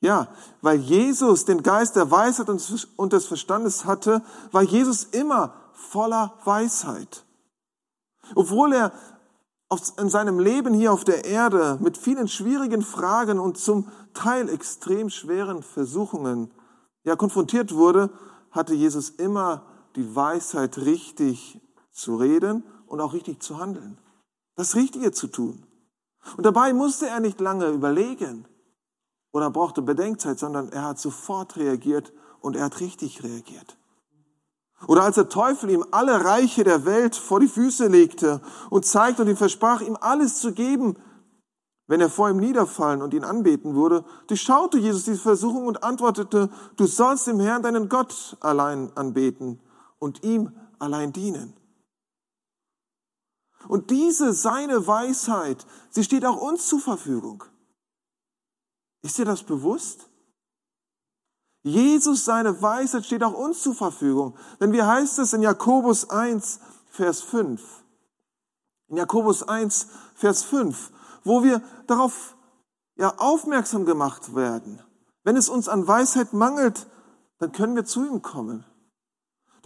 Ja, 0.00 0.28
weil 0.60 0.78
Jesus 0.78 1.44
den 1.44 1.62
Geist 1.62 1.96
der 1.96 2.10
Weisheit 2.10 2.48
und 2.48 3.12
des 3.12 3.26
Verstandes 3.26 3.84
hatte, 3.84 4.22
war 4.52 4.62
Jesus 4.62 5.04
immer 5.04 5.54
voller 5.72 6.34
Weisheit. 6.44 7.24
Obwohl 8.34 8.72
er 8.74 8.92
in 9.98 10.08
seinem 10.08 10.38
Leben 10.38 10.72
hier 10.72 10.92
auf 10.92 11.04
der 11.04 11.24
Erde 11.24 11.78
mit 11.80 11.98
vielen 11.98 12.28
schwierigen 12.28 12.82
Fragen 12.82 13.38
und 13.38 13.58
zum 13.58 13.88
Teil 14.14 14.48
extrem 14.48 15.10
schweren 15.10 15.62
Versuchungen 15.62 16.52
ja, 17.04 17.16
konfrontiert 17.16 17.74
wurde, 17.74 18.10
hatte 18.50 18.74
Jesus 18.74 19.10
immer 19.10 19.66
die 19.96 20.14
Weisheit, 20.14 20.78
richtig 20.78 21.60
zu 21.90 22.16
reden 22.16 22.62
und 22.86 23.00
auch 23.00 23.14
richtig 23.14 23.42
zu 23.42 23.58
handeln 23.58 23.98
das 24.58 24.74
Richtige 24.74 25.12
zu 25.12 25.28
tun. 25.28 25.62
Und 26.36 26.44
dabei 26.44 26.72
musste 26.72 27.06
er 27.06 27.20
nicht 27.20 27.40
lange 27.40 27.68
überlegen 27.68 28.44
oder 29.30 29.50
brauchte 29.50 29.82
Bedenkzeit, 29.82 30.38
sondern 30.38 30.68
er 30.70 30.84
hat 30.84 30.98
sofort 30.98 31.56
reagiert 31.56 32.12
und 32.40 32.56
er 32.56 32.64
hat 32.64 32.80
richtig 32.80 33.22
reagiert. 33.22 33.78
Oder 34.88 35.04
als 35.04 35.14
der 35.14 35.28
Teufel 35.28 35.70
ihm 35.70 35.84
alle 35.92 36.24
Reiche 36.24 36.64
der 36.64 36.84
Welt 36.84 37.14
vor 37.14 37.38
die 37.38 37.46
Füße 37.46 37.86
legte 37.86 38.40
und 38.68 38.84
zeigte 38.84 39.22
und 39.22 39.28
ihm 39.28 39.36
versprach, 39.36 39.80
ihm 39.80 39.96
alles 40.00 40.40
zu 40.40 40.52
geben, 40.52 40.96
wenn 41.86 42.00
er 42.00 42.10
vor 42.10 42.28
ihm 42.28 42.38
niederfallen 42.38 43.00
und 43.00 43.14
ihn 43.14 43.24
anbeten 43.24 43.76
würde, 43.76 44.04
durchschaute 44.26 44.78
Jesus 44.78 45.04
diese 45.04 45.20
Versuchung 45.20 45.66
und 45.66 45.84
antwortete, 45.84 46.50
du 46.76 46.86
sollst 46.86 47.28
dem 47.28 47.38
Herrn 47.38 47.62
deinen 47.62 47.88
Gott 47.88 48.36
allein 48.40 48.90
anbeten 48.96 49.60
und 50.00 50.24
ihm 50.24 50.52
allein 50.80 51.12
dienen. 51.12 51.54
Und 53.66 53.90
diese 53.90 54.32
seine 54.32 54.86
Weisheit, 54.86 55.66
sie 55.90 56.04
steht 56.04 56.24
auch 56.24 56.36
uns 56.36 56.68
zur 56.68 56.80
Verfügung. 56.80 57.42
Ist 59.02 59.18
dir 59.18 59.24
das 59.24 59.42
bewusst? 59.42 60.08
Jesus, 61.62 62.24
seine 62.24 62.62
Weisheit 62.62 63.04
steht 63.04 63.24
auch 63.24 63.34
uns 63.34 63.62
zur 63.62 63.74
Verfügung. 63.74 64.36
Denn 64.60 64.72
wie 64.72 64.82
heißt 64.82 65.18
es 65.18 65.32
in 65.32 65.42
Jakobus 65.42 66.08
1, 66.08 66.60
Vers 66.90 67.20
5? 67.22 67.60
In 68.88 68.96
Jakobus 68.96 69.42
1, 69.42 69.88
Vers 70.14 70.44
5, 70.44 70.92
wo 71.24 71.42
wir 71.42 71.60
darauf 71.86 72.36
ja, 72.96 73.14
aufmerksam 73.18 73.84
gemacht 73.84 74.34
werden. 74.34 74.82
Wenn 75.24 75.36
es 75.36 75.48
uns 75.48 75.68
an 75.68 75.86
Weisheit 75.86 76.32
mangelt, 76.32 76.86
dann 77.38 77.52
können 77.52 77.76
wir 77.76 77.84
zu 77.84 78.06
ihm 78.06 78.22
kommen. 78.22 78.64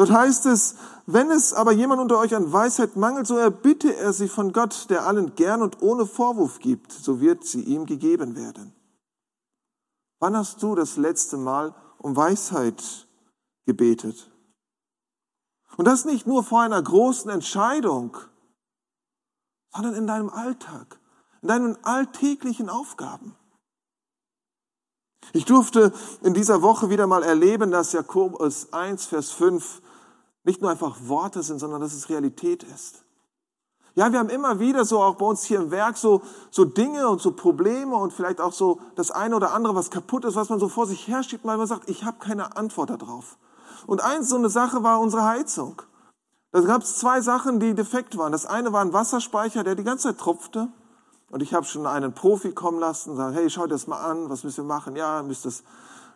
Dort 0.02 0.10
heißt 0.18 0.46
es, 0.46 0.74
wenn 1.06 1.30
es 1.30 1.52
aber 1.52 1.70
jemand 1.70 2.00
unter 2.00 2.18
euch 2.18 2.34
an 2.34 2.52
Weisheit 2.52 2.96
mangelt, 2.96 3.24
so 3.28 3.36
erbitte 3.36 3.94
er 3.94 4.12
sie 4.12 4.26
von 4.26 4.52
Gott, 4.52 4.90
der 4.90 5.06
allen 5.06 5.36
gern 5.36 5.62
und 5.62 5.80
ohne 5.80 6.06
Vorwurf 6.06 6.58
gibt, 6.58 6.90
so 6.90 7.20
wird 7.20 7.44
sie 7.44 7.62
ihm 7.62 7.86
gegeben 7.86 8.34
werden. 8.34 8.74
Wann 10.18 10.36
hast 10.36 10.60
du 10.60 10.74
das 10.74 10.96
letzte 10.96 11.36
Mal 11.36 11.72
um 11.98 12.16
Weisheit 12.16 13.06
gebetet? 13.64 14.28
Und 15.76 15.84
das 15.84 16.04
nicht 16.04 16.26
nur 16.26 16.42
vor 16.42 16.62
einer 16.62 16.82
großen 16.82 17.30
Entscheidung, 17.30 18.16
sondern 19.72 19.94
in 19.94 20.08
deinem 20.08 20.30
Alltag, 20.30 20.98
in 21.42 21.46
deinen 21.48 21.84
alltäglichen 21.84 22.68
Aufgaben. 22.68 23.36
Ich 25.32 25.44
durfte 25.44 25.92
in 26.22 26.34
dieser 26.34 26.60
Woche 26.60 26.90
wieder 26.90 27.06
mal 27.06 27.22
erleben, 27.22 27.70
dass 27.70 27.92
Jakobus 27.92 28.72
1, 28.72 29.04
Vers 29.06 29.30
5 29.30 29.80
nicht 30.44 30.60
nur 30.60 30.70
einfach 30.70 30.96
Worte 31.06 31.42
sind, 31.42 31.58
sondern 31.58 31.80
dass 31.80 31.94
es 31.94 32.08
Realität 32.08 32.62
ist. 32.62 33.04
Ja, 33.94 34.10
wir 34.10 34.18
haben 34.18 34.30
immer 34.30 34.58
wieder 34.58 34.84
so 34.84 35.02
auch 35.02 35.16
bei 35.16 35.26
uns 35.26 35.44
hier 35.44 35.60
im 35.60 35.70
Werk 35.70 35.98
so, 35.98 36.22
so 36.50 36.64
Dinge 36.64 37.08
und 37.08 37.20
so 37.20 37.32
Probleme 37.32 37.94
und 37.94 38.12
vielleicht 38.12 38.40
auch 38.40 38.52
so 38.52 38.80
das 38.94 39.10
eine 39.10 39.36
oder 39.36 39.52
andere, 39.52 39.74
was 39.74 39.90
kaputt 39.90 40.24
ist, 40.24 40.34
was 40.34 40.48
man 40.48 40.58
so 40.58 40.68
vor 40.68 40.86
sich 40.86 41.06
herschiebt, 41.08 41.44
weil 41.44 41.58
man 41.58 41.66
sagt, 41.66 41.90
ich 41.90 42.04
habe 42.04 42.18
keine 42.18 42.56
Antwort 42.56 42.88
darauf. 42.88 43.36
Und 43.86 44.02
eins 44.02 44.30
so 44.30 44.36
eine 44.36 44.48
Sache 44.48 44.82
war 44.82 44.98
unsere 45.00 45.24
Heizung. 45.24 45.82
Da 46.52 46.60
gab 46.60 46.82
es 46.82 46.96
zwei 46.96 47.20
Sachen, 47.20 47.60
die 47.60 47.74
defekt 47.74 48.16
waren. 48.16 48.32
Das 48.32 48.46
eine 48.46 48.72
war 48.72 48.82
ein 48.82 48.92
Wasserspeicher, 48.92 49.62
der 49.62 49.74
die 49.74 49.84
ganze 49.84 50.08
Zeit 50.08 50.18
tropfte. 50.18 50.68
Und 51.30 51.42
ich 51.42 51.52
habe 51.54 51.64
schon 51.66 51.86
einen 51.86 52.14
Profi 52.14 52.52
kommen 52.52 52.78
lassen 52.78 53.10
und 53.10 53.16
sagen, 53.16 53.34
hey, 53.34 53.48
schau 53.50 53.62
dir 53.62 53.70
das 53.70 53.86
mal 53.86 54.00
an, 54.00 54.28
was 54.30 54.44
müssen 54.44 54.64
wir 54.64 54.74
machen? 54.74 54.96
Ja, 54.96 55.22
müsst 55.22 55.44
das 55.44 55.64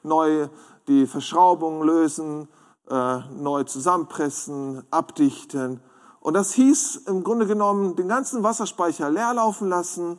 neu 0.03 0.49
die 0.89 1.07
Verschraubung 1.07 1.83
lösen, 1.83 2.49
äh, 2.91 3.19
neu 3.31 3.65
zusammenpressen, 3.65 4.85
abdichten. 4.91 5.81
Und 6.21 6.35
das 6.35 6.53
hieß 6.53 7.03
im 7.07 7.25
Grunde 7.25 7.47
genommen, 7.47 7.97
den 7.97 8.09
ganzen 8.09 8.43
Wasserspeicher 8.43 9.11
leer 9.11 9.35
laufen 9.35 9.69
lassen, 9.69 10.19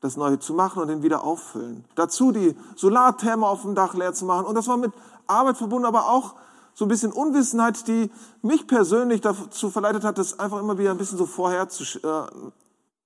das 0.00 0.16
Neue 0.16 0.38
zu 0.38 0.54
machen 0.54 0.82
und 0.82 0.88
den 0.88 1.02
wieder 1.02 1.24
auffüllen. 1.24 1.84
Dazu 1.94 2.32
die 2.32 2.56
Solartherme 2.76 3.46
auf 3.46 3.62
dem 3.62 3.74
Dach 3.74 3.94
leer 3.94 4.12
zu 4.12 4.24
machen. 4.24 4.46
Und 4.46 4.54
das 4.54 4.68
war 4.68 4.76
mit 4.76 4.92
Arbeit 5.26 5.56
verbunden, 5.56 5.86
aber 5.86 6.08
auch 6.08 6.34
so 6.74 6.84
ein 6.84 6.88
bisschen 6.88 7.12
Unwissenheit, 7.12 7.88
die 7.88 8.10
mich 8.42 8.66
persönlich 8.66 9.22
dazu 9.22 9.70
verleitet 9.70 10.04
hat, 10.04 10.18
das 10.18 10.38
einfach 10.38 10.60
immer 10.60 10.76
wieder 10.76 10.90
ein 10.90 10.98
bisschen 10.98 11.16
so 11.16 11.24
vorher 11.24 11.68
zu, 11.70 11.84
äh, 12.06 12.26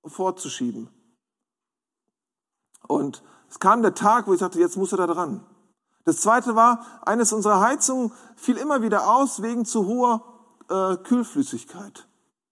vorzuschieben. 0.05 0.89
Und 2.87 3.23
es 3.49 3.59
kam 3.59 3.81
der 3.81 3.93
Tag, 3.93 4.27
wo 4.27 4.33
ich 4.33 4.39
sagte, 4.39 4.59
jetzt 4.59 4.75
muss 4.75 4.91
er 4.91 4.97
da 4.97 5.07
dran. 5.07 5.41
Das 6.03 6.17
zweite 6.17 6.55
war, 6.55 6.85
eines 7.05 7.31
unserer 7.33 7.61
Heizungen 7.61 8.11
fiel 8.35 8.57
immer 8.57 8.81
wieder 8.81 9.13
aus 9.13 9.41
wegen 9.41 9.65
zu 9.65 9.85
hoher 9.85 10.23
äh, 10.69 10.97
Kühlflüssigkeit. 10.97 12.07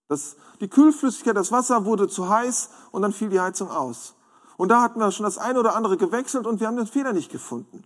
Das, 0.07 0.35
die 0.59 0.67
Kühlflüssigkeit, 0.67 1.35
das 1.35 1.51
Wasser 1.51 1.85
wurde 1.85 2.07
zu 2.07 2.29
heiß 2.29 2.69
und 2.91 3.01
dann 3.01 3.13
fiel 3.13 3.29
die 3.29 3.39
Heizung 3.39 3.69
aus. 3.69 4.15
Und 4.57 4.69
da 4.69 4.81
hatten 4.81 4.99
wir 4.99 5.11
schon 5.11 5.23
das 5.23 5.37
eine 5.37 5.59
oder 5.59 5.75
andere 5.75 5.97
gewechselt 5.97 6.45
und 6.45 6.59
wir 6.59 6.67
haben 6.67 6.77
den 6.77 6.87
Fehler 6.87 7.13
nicht 7.13 7.31
gefunden. 7.31 7.83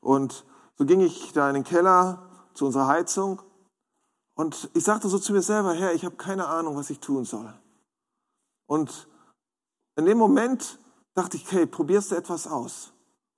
Und 0.00 0.44
so 0.76 0.84
ging 0.84 1.00
ich 1.00 1.32
da 1.32 1.48
in 1.48 1.54
den 1.54 1.64
Keller 1.64 2.28
zu 2.54 2.66
unserer 2.66 2.86
Heizung 2.86 3.40
und 4.34 4.70
ich 4.74 4.84
sagte 4.84 5.08
so 5.08 5.18
zu 5.18 5.32
mir 5.32 5.42
selber, 5.42 5.74
Herr, 5.74 5.94
ich 5.94 6.04
habe 6.04 6.16
keine 6.16 6.46
Ahnung, 6.46 6.76
was 6.76 6.90
ich 6.90 7.00
tun 7.00 7.24
soll. 7.24 7.52
Und 8.66 9.08
in 9.96 10.06
dem 10.06 10.18
Moment 10.18 10.78
dachte 11.14 11.36
ich, 11.36 11.46
okay, 11.46 11.66
probierst 11.66 12.10
du 12.10 12.16
etwas 12.16 12.46
aus 12.46 12.92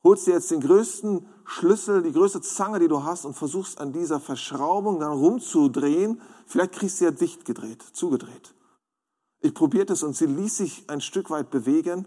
holst 0.04 0.26
dir 0.26 0.34
jetzt 0.34 0.50
den 0.50 0.60
größten 0.60 1.26
Schlüssel, 1.46 2.02
die 2.02 2.12
größte 2.12 2.40
Zange, 2.42 2.78
die 2.78 2.88
du 2.88 3.02
hast 3.02 3.24
und 3.24 3.34
versuchst 3.34 3.80
an 3.80 3.92
dieser 3.92 4.20
Verschraubung 4.20 5.00
dann 5.00 5.12
rumzudrehen. 5.12 6.20
Vielleicht 6.46 6.72
kriegst 6.72 7.00
du 7.00 7.06
ja 7.06 7.10
dicht 7.10 7.44
gedreht, 7.44 7.82
zugedreht. 7.92 8.54
Ich 9.40 9.54
probierte 9.54 9.94
es 9.94 10.02
und 10.02 10.14
sie 10.14 10.26
ließ 10.26 10.56
sich 10.56 10.88
ein 10.88 11.00
Stück 11.00 11.30
weit 11.30 11.50
bewegen 11.50 12.06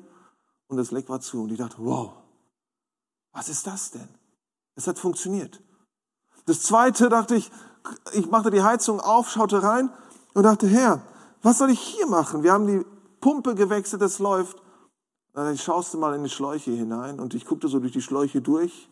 und 0.67 0.77
das 0.77 0.91
Leck 0.91 1.09
war 1.09 1.19
zu. 1.19 1.43
Und 1.43 1.51
ich 1.51 1.57
dachte, 1.57 1.77
wow, 1.79 2.13
was 3.33 3.49
ist 3.49 3.67
das 3.67 3.91
denn? 3.91 4.07
Es 4.75 4.87
hat 4.87 4.99
funktioniert. 4.99 5.61
Das 6.45 6.61
zweite 6.61 7.09
dachte 7.09 7.35
ich, 7.35 7.51
ich 8.13 8.29
machte 8.29 8.51
die 8.51 8.63
Heizung 8.63 8.99
auf, 8.99 9.29
schaute 9.29 9.61
rein 9.63 9.91
und 10.33 10.43
dachte, 10.43 10.67
Herr, 10.67 11.01
was 11.41 11.57
soll 11.57 11.69
ich 11.69 11.79
hier 11.79 12.07
machen? 12.07 12.43
Wir 12.43 12.53
haben 12.53 12.67
die 12.67 12.85
Pumpe 13.19 13.55
gewechselt, 13.55 14.01
es 14.01 14.19
läuft. 14.19 14.61
Dann 15.37 15.55
schaust 15.55 15.93
du 15.93 15.99
mal 15.99 16.15
in 16.15 16.23
die 16.23 16.31
Schläuche 16.31 16.71
hinein 16.71 17.19
und 17.19 17.35
ich 17.35 17.45
guckte 17.45 17.67
so 17.67 17.77
durch 17.79 17.91
die 17.91 18.01
Schläuche 18.01 18.41
durch. 18.41 18.89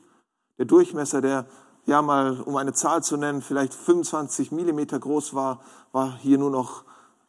Der 0.60 0.66
Durchmesser, 0.66 1.20
der 1.20 1.48
ja 1.88 2.04
mal, 2.04 2.40
um 2.40 2.56
eine 2.56 2.72
Zahl 2.72 3.02
zu 3.02 3.18
nennen, 3.18 3.42
vielleicht 3.42 3.74
25 3.74 4.52
Millimeter 4.52 5.00
groß 5.00 5.34
war, 5.34 5.62
war 5.92 6.16
hier 6.18 6.38
nur 6.38 6.52
noch 6.52 6.84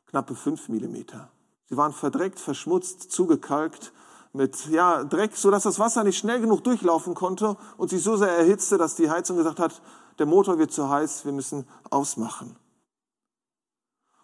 knappe 0.09 0.35
5 0.35 0.68
Millimeter. 0.68 1.31
Sie 1.64 1.79
waren 1.79 1.94
verdreckt, 1.94 2.38
verschmutzt, 2.38 3.11
zugekalkt 3.11 3.94
mit 4.35 4.66
ja, 4.66 5.02
Dreck, 5.05 5.35
so 5.35 5.50
dass 5.50 5.62
das 5.62 5.79
Wasser 5.79 6.05
nicht 6.05 6.18
schnell 6.18 6.42
genug 6.42 6.62
durchlaufen 6.62 7.14
konnte 7.14 7.57
und 7.79 7.88
sich 7.88 8.02
so 8.02 8.18
sehr 8.18 8.37
erhitzte, 8.37 8.76
dass 8.76 8.96
die 8.96 9.09
Heizung 9.09 9.38
gesagt 9.38 9.61
hat, 9.61 9.81
der 10.18 10.26
Motor 10.26 10.59
wird 10.59 10.72
zu 10.72 10.90
heiß, 10.90 11.24
wir 11.24 11.33
müssen 11.33 11.66
ausmachen. 11.88 12.55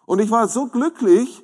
Und 0.05 0.19
ich 0.19 0.29
war 0.29 0.47
so 0.47 0.67
glücklich, 0.67 1.43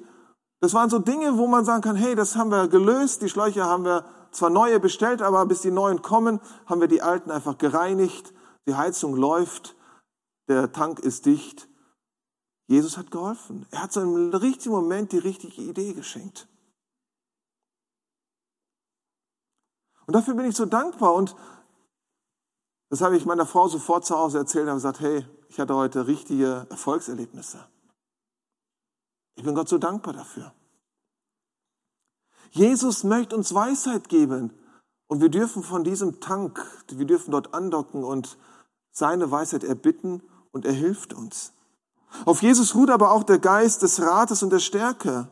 das 0.62 0.74
waren 0.74 0.90
so 0.90 1.00
Dinge, 1.00 1.38
wo 1.38 1.48
man 1.48 1.66
sagen 1.66 1.82
kann, 1.82 1.96
hey, 1.96 2.16
das 2.16 2.36
haben 2.36 2.52
wir 2.52 2.68
gelöst, 2.68 3.22
die 3.22 3.30
Schläuche 3.30 3.64
haben 3.64 3.86
wir 3.86 4.06
zwar 4.32 4.50
neue 4.50 4.80
bestellt, 4.80 5.22
aber 5.22 5.46
bis 5.46 5.62
die 5.62 5.72
neuen 5.72 6.02
kommen, 6.02 6.40
haben 6.66 6.82
wir 6.82 6.88
die 6.88 7.02
alten 7.02 7.32
einfach 7.32 7.58
gereinigt, 7.58 8.34
die 8.68 8.76
Heizung 8.76 9.16
läuft, 9.16 9.76
der 10.48 10.72
Tank 10.72 11.00
ist 11.00 11.26
dicht. 11.26 11.68
Jesus 12.68 12.98
hat 12.98 13.10
geholfen. 13.10 13.66
Er 13.72 13.84
hat 13.84 13.94
so 13.94 14.02
im 14.02 14.32
richtigen 14.32 14.76
Moment 14.76 15.12
die 15.12 15.18
richtige 15.18 15.62
Idee 15.62 15.94
geschenkt. 15.94 16.48
Und 20.06 20.16
dafür 20.16 20.34
bin 20.34 20.46
ich 20.46 20.56
so 20.56 20.66
dankbar 20.66 21.14
und 21.14 21.36
das 22.90 23.02
habe 23.02 23.16
ich 23.16 23.26
meiner 23.26 23.46
Frau 23.46 23.68
sofort 23.68 24.06
zu 24.06 24.18
Hause 24.18 24.40
erzählt 24.40 24.64
und 24.64 24.70
habe 24.70 24.78
gesagt, 24.78 25.00
hey, 25.00 25.26
ich 25.48 25.60
hatte 25.60 25.76
heute 25.76 26.08
richtige 26.08 26.66
Erfolgserlebnisse. 26.70 27.68
Ich 29.40 29.46
bin 29.46 29.56
Gott 29.56 29.70
so 29.70 29.78
dankbar 29.78 30.12
dafür. 30.12 30.52
Jesus 32.52 33.06
möchte 33.06 33.38
uns 33.38 33.54
Weisheit 33.54 34.10
geben 34.10 34.52
und 35.08 35.22
wir 35.22 35.30
dürfen 35.30 35.64
von 35.64 35.86
diesem 35.86 36.20
Tank, 36.20 36.62
wir 36.90 37.06
dürfen 37.06 37.32
dort 37.32 37.54
andocken 37.54 38.04
und 38.04 38.38
seine 38.92 39.32
Weisheit 39.32 39.64
erbitten 39.64 40.22
und 40.52 40.66
er 40.66 40.74
hilft 40.74 41.14
uns. 41.14 41.54
Auf 42.26 42.42
Jesus 42.42 42.76
ruht 42.76 42.90
aber 42.90 43.12
auch 43.12 43.24
der 43.24 43.40
Geist 43.40 43.82
des 43.82 44.02
Rates 44.02 44.44
und 44.44 44.50
der 44.50 44.60
Stärke. 44.60 45.30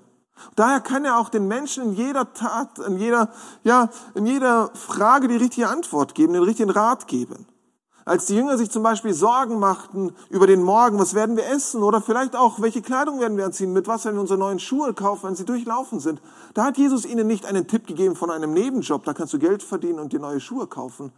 Daher 0.55 0.79
kann 0.79 1.03
er 1.03 1.17
auch 1.17 1.27
den 1.27 1.49
Menschen 1.49 1.83
in 1.83 1.91
jeder 1.91 2.33
Tat, 2.33 2.79
in 2.79 2.97
jeder, 2.99 3.33
ja, 3.65 3.89
in 4.13 4.25
jeder 4.25 4.73
Frage 4.73 5.27
die 5.27 5.35
richtige 5.35 5.67
Antwort 5.67 6.15
geben, 6.15 6.31
den 6.31 6.43
richtigen 6.43 6.69
Rat 6.69 7.09
geben. 7.09 7.45
Als 8.07 8.25
die 8.25 8.37
Jünger 8.37 8.57
sich 8.57 8.71
zum 8.71 8.83
Beispiel 8.83 9.13
Sorgen 9.13 9.59
machten 9.59 10.15
über 10.29 10.47
den 10.47 10.63
Morgen, 10.63 10.97
was 10.97 11.13
werden 11.13 11.35
wir 11.35 11.45
essen 11.45 11.83
oder 11.83 11.99
vielleicht 11.99 12.37
auch, 12.37 12.61
welche 12.61 12.81
Kleidung 12.81 13.19
werden 13.19 13.35
wir 13.35 13.43
anziehen, 13.43 13.73
mit 13.73 13.85
was 13.85 14.05
werden 14.05 14.15
wir 14.15 14.21
unsere 14.21 14.39
neuen 14.39 14.59
Schuhe 14.59 14.93
kaufen, 14.93 15.27
wenn 15.27 15.35
sie 15.35 15.43
durchlaufen 15.43 15.99
sind. 15.99 16.21
Da 16.53 16.63
hat 16.63 16.77
Jesus 16.77 17.05
ihnen 17.05 17.27
nicht 17.27 17.45
einen 17.45 17.67
Tipp 17.67 17.85
gegeben 17.85 18.15
von 18.15 18.31
einem 18.31 18.53
Nebenjob, 18.53 19.03
da 19.03 19.13
kannst 19.13 19.33
du 19.33 19.39
Geld 19.39 19.61
verdienen 19.61 19.99
und 19.99 20.13
dir 20.13 20.21
neue 20.21 20.39
Schuhe 20.39 20.67
kaufen. 20.67 21.11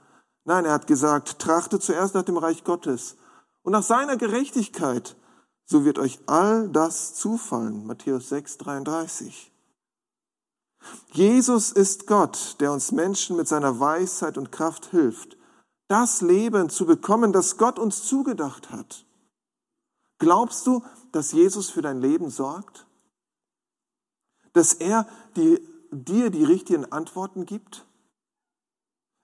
Nein, 0.45 0.65
er 0.65 0.73
hat 0.73 0.87
gesagt, 0.87 1.37
trachte 1.37 1.79
zuerst 1.79 2.15
nach 2.15 2.23
dem 2.23 2.37
Reich 2.37 2.63
Gottes 2.63 3.17
und 3.61 3.73
nach 3.73 3.83
seiner 3.83 4.17
Gerechtigkeit, 4.17 5.15
so 5.65 5.85
wird 5.85 5.99
euch 5.99 6.19
all 6.25 6.69
das 6.69 7.13
zufallen. 7.13 7.85
Matthäus 7.85 8.29
6, 8.29 8.57
33. 8.57 9.51
Jesus 11.11 11.71
ist 11.71 12.07
Gott, 12.07 12.55
der 12.59 12.71
uns 12.71 12.91
Menschen 12.91 13.37
mit 13.37 13.47
seiner 13.47 13.79
Weisheit 13.79 14.39
und 14.39 14.51
Kraft 14.51 14.87
hilft, 14.87 15.37
das 15.89 16.21
Leben 16.21 16.69
zu 16.69 16.85
bekommen, 16.85 17.33
das 17.33 17.57
Gott 17.57 17.77
uns 17.77 18.03
zugedacht 18.07 18.69
hat. 18.69 19.05
Glaubst 20.19 20.65
du, 20.67 20.83
dass 21.11 21.31
Jesus 21.31 21.69
für 21.69 21.81
dein 21.81 21.99
Leben 21.99 22.29
sorgt? 22.29 22.85
Dass 24.53 24.73
er 24.73 25.07
die, 25.35 25.59
dir 25.91 26.29
die 26.29 26.43
richtigen 26.43 26.91
Antworten 26.91 27.45
gibt? 27.45 27.85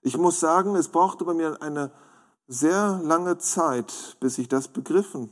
Ich 0.02 0.18
muss 0.18 0.40
sagen, 0.40 0.74
es 0.76 0.88
brauchte 0.88 1.24
bei 1.24 1.34
mir 1.34 1.62
eine 1.62 1.92
sehr 2.48 3.00
lange 3.02 3.38
Zeit, 3.38 4.16
bis 4.20 4.38
ich 4.38 4.48
das 4.48 4.68
begriffen 4.68 5.30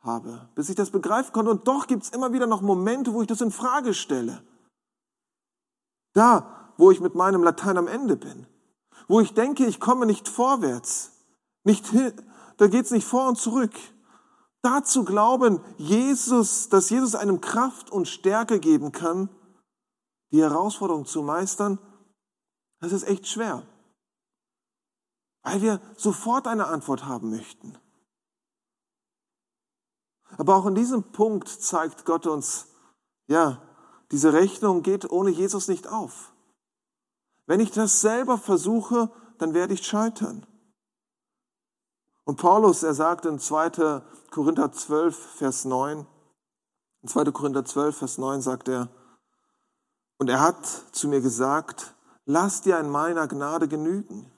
habe, 0.00 0.48
bis 0.54 0.68
ich 0.68 0.74
das 0.74 0.90
begreifen 0.90 1.32
konnte. 1.32 1.50
Und 1.50 1.68
doch 1.68 1.86
gibt 1.86 2.04
es 2.04 2.10
immer 2.10 2.32
wieder 2.32 2.46
noch 2.46 2.60
Momente, 2.60 3.14
wo 3.14 3.22
ich 3.22 3.28
das 3.28 3.40
in 3.40 3.50
Frage 3.50 3.94
stelle. 3.94 4.42
Da, 6.12 6.72
wo 6.76 6.90
ich 6.90 7.00
mit 7.00 7.14
meinem 7.14 7.42
Latein 7.42 7.78
am 7.78 7.88
Ende 7.88 8.16
bin, 8.16 8.46
wo 9.08 9.20
ich 9.20 9.34
denke, 9.34 9.66
ich 9.66 9.80
komme 9.80 10.06
nicht 10.06 10.28
vorwärts, 10.28 11.12
nicht 11.64 11.86
hin, 11.88 12.12
da 12.56 12.66
geht 12.66 12.86
es 12.86 12.90
nicht 12.90 13.06
vor 13.06 13.28
und 13.28 13.36
zurück. 13.36 13.74
Dazu 14.62 15.04
glauben, 15.04 15.60
Jesus, 15.76 16.68
dass 16.68 16.90
Jesus 16.90 17.14
einem 17.14 17.40
Kraft 17.40 17.90
und 17.90 18.08
Stärke 18.08 18.58
geben 18.58 18.92
kann, 18.92 19.28
die 20.32 20.42
Herausforderung 20.42 21.06
zu 21.06 21.22
meistern, 21.22 21.78
das 22.80 22.92
ist 22.92 23.04
echt 23.04 23.26
schwer. 23.26 23.62
Weil 25.42 25.62
wir 25.62 25.80
sofort 25.96 26.48
eine 26.48 26.66
Antwort 26.66 27.04
haben 27.04 27.30
möchten. 27.30 27.78
Aber 30.36 30.56
auch 30.56 30.66
in 30.66 30.74
diesem 30.74 31.04
Punkt 31.12 31.48
zeigt 31.48 32.04
Gott 32.04 32.26
uns, 32.26 32.66
ja, 33.28 33.62
diese 34.10 34.32
Rechnung 34.32 34.82
geht 34.82 35.10
ohne 35.10 35.30
Jesus 35.30 35.68
nicht 35.68 35.86
auf. 35.86 36.32
Wenn 37.46 37.60
ich 37.60 37.70
das 37.70 38.00
selber 38.00 38.38
versuche, 38.38 39.10
dann 39.38 39.54
werde 39.54 39.74
ich 39.74 39.86
scheitern. 39.86 40.46
Und 42.24 42.36
Paulus, 42.36 42.82
er 42.82 42.94
sagt 42.94 43.24
in 43.24 43.38
2. 43.38 44.02
Korinther 44.30 44.72
12, 44.72 45.16
Vers 45.16 45.64
9, 45.64 46.06
in 47.02 47.08
2. 47.08 47.24
Korinther 47.30 47.64
12, 47.64 47.96
Vers 47.96 48.18
9 48.18 48.42
sagt 48.42 48.68
er, 48.68 48.88
und 50.18 50.28
er 50.28 50.40
hat 50.40 50.66
zu 50.92 51.08
mir 51.08 51.20
gesagt, 51.20 51.94
lass 52.24 52.62
dir 52.62 52.78
an 52.78 52.90
meiner 52.90 53.28
Gnade 53.28 53.68
genügen. 53.68 54.30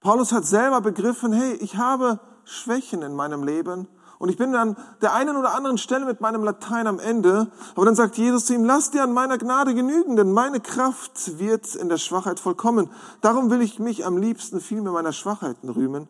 Paulus 0.00 0.32
hat 0.32 0.44
selber 0.44 0.80
begriffen, 0.80 1.32
hey, 1.32 1.54
ich 1.54 1.76
habe 1.76 2.20
Schwächen 2.44 3.02
in 3.02 3.14
meinem 3.14 3.42
Leben 3.42 3.88
und 4.22 4.28
ich 4.28 4.36
bin 4.36 4.54
an 4.54 4.76
der 5.00 5.14
einen 5.14 5.36
oder 5.36 5.52
anderen 5.52 5.78
Stelle 5.78 6.04
mit 6.04 6.20
meinem 6.20 6.44
Latein 6.44 6.86
am 6.86 7.00
Ende. 7.00 7.50
Aber 7.74 7.84
dann 7.84 7.96
sagt 7.96 8.16
Jesus 8.16 8.46
zu 8.46 8.54
ihm, 8.54 8.64
lass 8.64 8.92
dir 8.92 9.02
an 9.02 9.12
meiner 9.12 9.36
Gnade 9.36 9.74
genügen, 9.74 10.14
denn 10.14 10.30
meine 10.30 10.60
Kraft 10.60 11.40
wird 11.40 11.74
in 11.74 11.88
der 11.88 11.98
Schwachheit 11.98 12.38
vollkommen. 12.38 12.88
Darum 13.20 13.50
will 13.50 13.60
ich 13.62 13.80
mich 13.80 14.06
am 14.06 14.16
liebsten 14.16 14.60
viel 14.60 14.80
mehr 14.80 14.92
meiner 14.92 15.12
Schwachheiten 15.12 15.68
rühmen, 15.68 16.06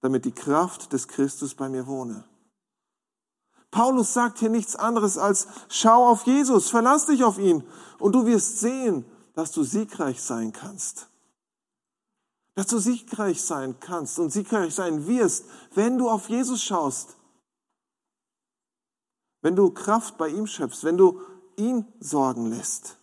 damit 0.00 0.24
die 0.26 0.30
Kraft 0.30 0.92
des 0.92 1.08
Christus 1.08 1.56
bei 1.56 1.68
mir 1.68 1.88
wohne. 1.88 2.22
Paulus 3.72 4.14
sagt 4.14 4.38
hier 4.38 4.50
nichts 4.50 4.76
anderes 4.76 5.18
als, 5.18 5.48
schau 5.68 6.06
auf 6.06 6.22
Jesus, 6.22 6.70
verlass 6.70 7.06
dich 7.06 7.24
auf 7.24 7.36
ihn 7.36 7.64
und 7.98 8.14
du 8.14 8.26
wirst 8.26 8.60
sehen, 8.60 9.04
dass 9.34 9.50
du 9.50 9.64
siegreich 9.64 10.22
sein 10.22 10.52
kannst. 10.52 11.08
Dass 12.54 12.68
du 12.68 12.78
siegreich 12.78 13.42
sein 13.42 13.74
kannst 13.80 14.20
und 14.20 14.30
siegreich 14.30 14.72
sein 14.72 15.08
wirst, 15.08 15.46
wenn 15.74 15.98
du 15.98 16.08
auf 16.08 16.28
Jesus 16.28 16.62
schaust 16.62 17.16
wenn 19.46 19.54
du 19.54 19.70
Kraft 19.70 20.18
bei 20.18 20.28
ihm 20.28 20.48
schöpfst, 20.48 20.82
wenn 20.82 20.96
du 20.96 21.20
ihn 21.54 21.86
sorgen 22.00 22.46
lässt. 22.46 22.98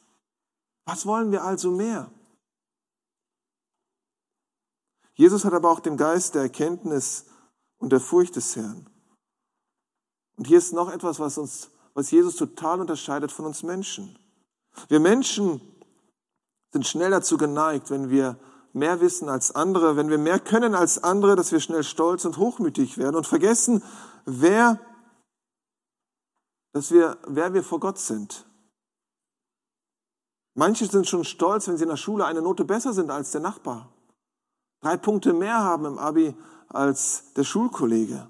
Was 0.84 1.06
wollen 1.06 1.32
wir 1.32 1.46
also 1.46 1.72
mehr? 1.72 2.12
Jesus 5.14 5.46
hat 5.46 5.54
aber 5.54 5.72
auch 5.72 5.80
den 5.80 5.96
Geist 5.96 6.36
der 6.36 6.42
Erkenntnis 6.42 7.28
und 7.78 7.94
der 7.94 8.02
Furcht 8.02 8.36
des 8.36 8.58
Herrn. 8.58 8.90
Und 10.36 10.48
hier 10.48 10.58
ist 10.58 10.74
noch 10.74 10.92
etwas, 10.92 11.18
was 11.18 11.38
uns, 11.38 11.70
was 11.94 12.12
Jesus 12.12 12.36
total 12.36 12.82
unterscheidet 12.82 13.32
von 13.32 13.46
uns 13.46 13.64
Menschen. 13.64 14.20
Wir 14.90 15.00
Menschen 15.00 15.62
sind 16.74 16.86
schnell 16.86 17.12
dazu 17.12 17.38
geneigt, 17.38 17.90
wenn 17.90 18.10
wir 18.10 18.38
mehr 18.74 19.00
wissen 19.00 19.30
als 19.30 19.56
andere, 19.56 19.96
wenn 19.96 20.10
wir 20.10 20.18
mehr 20.18 20.42
können 20.42 20.76
als 20.76 21.06
andere, 21.06 21.38
dass 21.38 21.54
wir 21.54 21.62
schnell 21.62 21.86
stolz 21.86 22.26
und 22.26 22.36
hochmütig 22.36 22.98
werden 22.98 23.16
und 23.16 23.28
vergessen, 23.28 23.82
wer 24.26 24.78
dass 26.74 26.92
wir, 26.92 27.18
wer 27.28 27.54
wir 27.54 27.64
vor 27.64 27.80
Gott 27.80 28.00
sind. 28.00 28.46
Manche 30.56 30.86
sind 30.86 31.08
schon 31.08 31.24
stolz, 31.24 31.68
wenn 31.68 31.78
sie 31.78 31.84
in 31.84 31.90
der 31.90 31.98
Schule 31.98 32.26
eine 32.26 32.42
Note 32.42 32.66
besser 32.66 32.94
sind 32.94 33.10
als 33.10 33.32
der 33.32 33.42
Nachbar. 33.42 33.92
Drei 34.82 34.98
Punkte 34.98 35.34
mehr 35.34 35.60
haben 35.60 35.86
im 35.86 35.98
Abi 35.98 36.36
als 36.68 37.34
der 37.34 37.44
Schulkollege. 37.44 38.30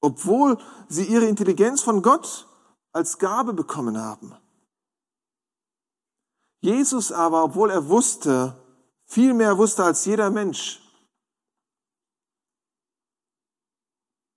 Obwohl 0.00 0.58
sie 0.88 1.04
ihre 1.04 1.26
Intelligenz 1.26 1.80
von 1.80 2.02
Gott 2.02 2.46
als 2.92 3.18
Gabe 3.18 3.54
bekommen 3.54 3.98
haben. 3.98 4.36
Jesus 6.60 7.10
aber, 7.10 7.44
obwohl 7.44 7.70
er 7.70 7.88
wusste, 7.88 8.56
viel 9.06 9.34
mehr 9.34 9.56
wusste 9.58 9.84
als 9.84 10.04
jeder 10.04 10.30
Mensch, 10.30 10.83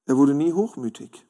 Er 0.08 0.17
wurde 0.17 0.34
nie 0.34 0.54
hochmütig, 0.54 1.26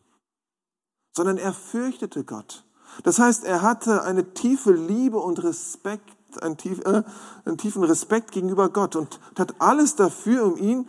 sondern 1.15 1.37
er 1.37 1.51
fürchtete 1.51 2.23
Gott. 2.23 2.63
Das 3.03 3.19
heißt, 3.19 3.43
er 3.43 3.63
hatte 3.63 4.03
eine 4.03 4.33
tiefe 4.33 4.71
Liebe 4.71 5.17
und 5.17 5.43
Respekt, 5.43 6.15
einen, 6.41 6.57
tief, 6.57 6.79
äh, 6.85 7.03
einen 7.45 7.57
tiefen 7.57 7.83
Respekt 7.83 8.31
gegenüber 8.31 8.69
Gott 8.69 8.95
und 8.95 9.19
hat 9.37 9.59
alles 9.59 9.95
dafür, 9.95 10.45
um 10.45 10.57
ihn 10.57 10.87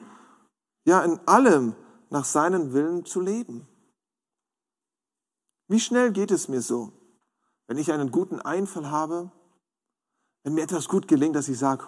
ja 0.85 1.03
in 1.03 1.18
allem 1.27 1.74
nach 2.11 2.24
seinen 2.24 2.72
Willen 2.74 3.05
zu 3.05 3.20
leben. 3.20 3.66
Wie 5.66 5.81
schnell 5.81 6.12
geht 6.12 6.31
es 6.31 6.48
mir 6.48 6.62
so, 6.62 6.92
wenn 7.66 7.79
ich 7.79 7.92
einen 7.92 8.11
guten 8.11 8.40
Einfall 8.40 8.90
habe, 8.90 9.31
wenn 10.44 10.55
mir 10.55 10.62
etwas 10.62 10.88
gut 10.88 11.09
gelingt, 11.09 11.37
dass 11.37 11.48
ich 11.48 11.59
sage, 11.59 11.85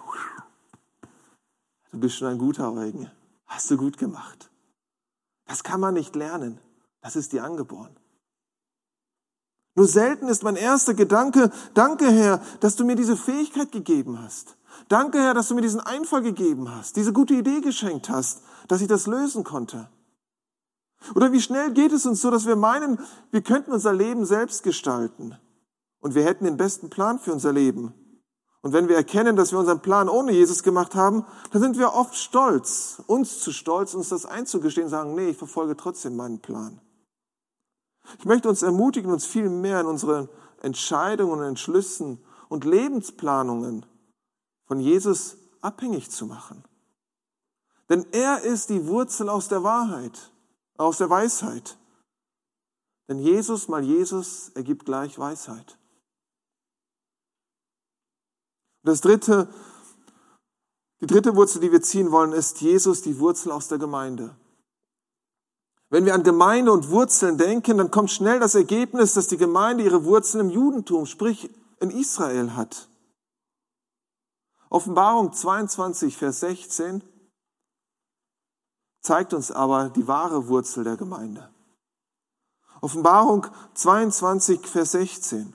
du 1.91 1.99
bist 1.99 2.15
schon 2.17 2.27
ein 2.27 2.37
guter 2.37 2.73
Eugen, 2.73 3.09
hast 3.45 3.69
du 3.71 3.77
gut 3.77 3.97
gemacht. 3.97 4.50
Das 5.51 5.63
kann 5.63 5.81
man 5.81 5.95
nicht 5.95 6.15
lernen. 6.15 6.59
Das 7.01 7.17
ist 7.17 7.33
dir 7.33 7.43
angeboren. 7.43 7.93
Nur 9.75 9.85
selten 9.85 10.29
ist 10.29 10.43
mein 10.43 10.55
erster 10.55 10.93
Gedanke, 10.93 11.51
danke 11.73 12.09
Herr, 12.09 12.41
dass 12.61 12.77
du 12.77 12.85
mir 12.85 12.95
diese 12.95 13.17
Fähigkeit 13.17 13.69
gegeben 13.69 14.21
hast. 14.23 14.55
Danke 14.87 15.19
Herr, 15.19 15.33
dass 15.33 15.49
du 15.49 15.55
mir 15.55 15.61
diesen 15.61 15.81
Einfall 15.81 16.21
gegeben 16.21 16.73
hast, 16.73 16.95
diese 16.95 17.11
gute 17.11 17.33
Idee 17.33 17.59
geschenkt 17.59 18.09
hast, 18.09 18.43
dass 18.69 18.79
ich 18.79 18.87
das 18.87 19.07
lösen 19.07 19.43
konnte. 19.43 19.89
Oder 21.15 21.33
wie 21.33 21.41
schnell 21.41 21.73
geht 21.73 21.91
es 21.91 22.05
uns 22.05 22.21
so, 22.21 22.31
dass 22.31 22.45
wir 22.45 22.55
meinen, 22.55 22.97
wir 23.31 23.41
könnten 23.41 23.73
unser 23.73 23.91
Leben 23.91 24.25
selbst 24.25 24.63
gestalten 24.63 25.37
und 25.99 26.15
wir 26.15 26.23
hätten 26.23 26.45
den 26.45 26.55
besten 26.55 26.89
Plan 26.89 27.19
für 27.19 27.33
unser 27.33 27.51
Leben. 27.51 27.93
Und 28.61 28.73
wenn 28.73 28.87
wir 28.87 28.95
erkennen, 28.95 29.35
dass 29.35 29.51
wir 29.51 29.59
unseren 29.59 29.81
Plan 29.81 30.07
ohne 30.07 30.31
Jesus 30.33 30.61
gemacht 30.61 30.93
haben, 30.93 31.25
dann 31.51 31.61
sind 31.61 31.79
wir 31.79 31.93
oft 31.93 32.15
stolz, 32.15 33.01
uns 33.07 33.39
zu 33.39 33.51
stolz, 33.51 33.95
uns 33.95 34.09
das 34.09 34.25
einzugestehen, 34.25 34.87
sagen, 34.87 35.15
nee, 35.15 35.29
ich 35.29 35.37
verfolge 35.37 35.75
trotzdem 35.75 36.15
meinen 36.15 36.39
Plan. 36.39 36.79
Ich 38.19 38.25
möchte 38.25 38.49
uns 38.49 38.61
ermutigen, 38.61 39.11
uns 39.11 39.25
viel 39.25 39.49
mehr 39.49 39.81
in 39.81 39.87
unseren 39.87 40.29
Entscheidungen 40.61 41.39
und 41.39 41.45
Entschlüssen 41.45 42.23
und 42.49 42.65
Lebensplanungen 42.65 43.85
von 44.65 44.79
Jesus 44.79 45.37
abhängig 45.61 46.11
zu 46.11 46.27
machen. 46.27 46.63
Denn 47.89 48.05
er 48.11 48.41
ist 48.41 48.69
die 48.69 48.87
Wurzel 48.87 49.27
aus 49.27 49.47
der 49.47 49.63
Wahrheit, 49.63 50.31
aus 50.77 50.99
der 50.99 51.09
Weisheit. 51.09 51.77
Denn 53.07 53.19
Jesus 53.19 53.67
mal 53.67 53.83
Jesus 53.83 54.49
ergibt 54.49 54.85
gleich 54.85 55.17
Weisheit. 55.17 55.77
Das 58.83 59.01
dritte, 59.01 59.47
die 61.01 61.07
dritte 61.07 61.35
Wurzel, 61.35 61.61
die 61.61 61.71
wir 61.71 61.81
ziehen 61.81 62.11
wollen, 62.11 62.31
ist 62.31 62.61
Jesus, 62.61 63.01
die 63.01 63.19
Wurzel 63.19 63.51
aus 63.51 63.67
der 63.67 63.77
Gemeinde. 63.77 64.35
Wenn 65.89 66.05
wir 66.05 66.13
an 66.13 66.23
Gemeinde 66.23 66.71
und 66.71 66.89
Wurzeln 66.89 67.37
denken, 67.37 67.77
dann 67.77 67.91
kommt 67.91 68.11
schnell 68.11 68.39
das 68.39 68.55
Ergebnis, 68.55 69.13
dass 69.13 69.27
die 69.27 69.37
Gemeinde 69.37 69.83
ihre 69.83 70.05
Wurzeln 70.05 70.47
im 70.47 70.49
Judentum, 70.49 71.05
sprich 71.05 71.49
in 71.79 71.89
Israel 71.89 72.55
hat. 72.55 72.87
Offenbarung 74.69 75.33
22, 75.33 76.15
Vers 76.15 76.39
16 76.39 77.03
zeigt 79.01 79.33
uns 79.33 79.51
aber 79.51 79.89
die 79.89 80.07
wahre 80.07 80.47
Wurzel 80.47 80.85
der 80.85 80.95
Gemeinde. 80.95 81.49
Offenbarung 82.79 83.47
22, 83.73 84.65
Vers 84.65 84.91
16. 84.91 85.53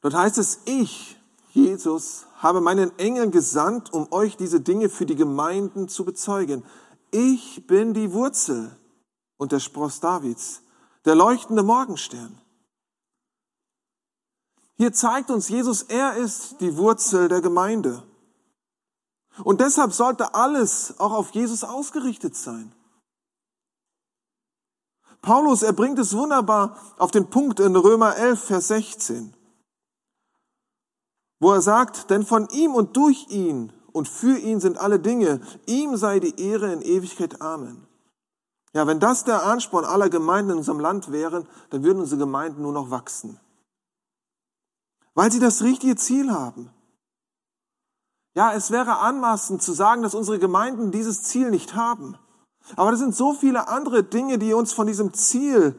Dort 0.00 0.14
heißt 0.14 0.38
es, 0.38 0.60
ich, 0.64 1.16
Jesus, 1.52 2.26
habe 2.36 2.60
meinen 2.60 2.96
Engel 2.98 3.30
gesandt, 3.30 3.92
um 3.92 4.10
euch 4.12 4.36
diese 4.36 4.60
Dinge 4.60 4.88
für 4.88 5.04
die 5.04 5.16
Gemeinden 5.16 5.88
zu 5.88 6.04
bezeugen. 6.04 6.64
Ich 7.10 7.66
bin 7.66 7.92
die 7.92 8.12
Wurzel 8.12 8.74
und 9.36 9.52
der 9.52 9.60
Spross 9.60 10.00
Davids, 10.00 10.62
der 11.04 11.14
leuchtende 11.14 11.62
Morgenstern. 11.62 12.40
Hier 14.76 14.92
zeigt 14.92 15.30
uns 15.30 15.48
Jesus, 15.48 15.82
er 15.82 16.16
ist 16.16 16.60
die 16.60 16.76
Wurzel 16.76 17.28
der 17.28 17.42
Gemeinde. 17.42 18.02
Und 19.44 19.60
deshalb 19.60 19.92
sollte 19.92 20.34
alles 20.34 20.98
auch 20.98 21.12
auf 21.12 21.30
Jesus 21.32 21.64
ausgerichtet 21.64 22.34
sein. 22.34 22.72
Paulus, 25.20 25.62
er 25.62 25.74
bringt 25.74 25.98
es 25.98 26.14
wunderbar 26.14 26.78
auf 26.96 27.10
den 27.10 27.28
Punkt 27.28 27.60
in 27.60 27.76
Römer 27.76 28.16
11, 28.16 28.42
Vers 28.42 28.68
16, 28.68 29.34
wo 31.40 31.52
er 31.52 31.62
sagt, 31.62 32.10
denn 32.10 32.24
von 32.24 32.48
ihm 32.50 32.74
und 32.74 32.96
durch 32.96 33.26
ihn 33.30 33.72
und 33.92 34.08
für 34.08 34.38
ihn 34.38 34.60
sind 34.60 34.78
alle 34.78 35.00
Dinge, 35.00 35.40
ihm 35.66 35.96
sei 35.96 36.20
die 36.20 36.40
Ehre 36.40 36.72
in 36.72 36.82
Ewigkeit. 36.82 37.40
Amen. 37.40 37.86
Ja, 38.72 38.86
wenn 38.86 39.00
das 39.00 39.24
der 39.24 39.44
Ansporn 39.44 39.84
aller 39.84 40.10
Gemeinden 40.10 40.52
in 40.52 40.58
unserem 40.58 40.78
Land 40.78 41.10
wäre, 41.10 41.44
dann 41.70 41.82
würden 41.82 42.00
unsere 42.00 42.20
Gemeinden 42.20 42.62
nur 42.62 42.72
noch 42.72 42.90
wachsen. 42.90 43.40
Weil 45.14 45.32
sie 45.32 45.40
das 45.40 45.62
richtige 45.62 45.96
Ziel 45.96 46.30
haben. 46.30 46.70
Ja, 48.34 48.52
es 48.52 48.70
wäre 48.70 48.98
anmaßend 48.98 49.60
zu 49.60 49.72
sagen, 49.72 50.02
dass 50.02 50.14
unsere 50.14 50.38
Gemeinden 50.38 50.92
dieses 50.92 51.24
Ziel 51.24 51.50
nicht 51.50 51.74
haben. 51.74 52.16
Aber 52.76 52.92
das 52.92 53.00
sind 53.00 53.16
so 53.16 53.32
viele 53.32 53.66
andere 53.66 54.04
Dinge, 54.04 54.38
die 54.38 54.54
uns 54.54 54.72
von 54.72 54.86
diesem 54.86 55.12
Ziel 55.14 55.74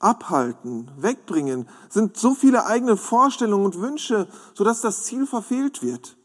abhalten, 0.00 0.90
wegbringen, 0.96 1.68
sind 1.88 2.16
so 2.16 2.34
viele 2.34 2.66
eigene 2.66 2.96
Vorstellungen 2.96 3.66
und 3.66 3.80
Wünsche, 3.80 4.26
sodass 4.54 4.80
das 4.80 5.04
Ziel 5.04 5.26
verfehlt 5.26 5.82
wird. 5.82 6.16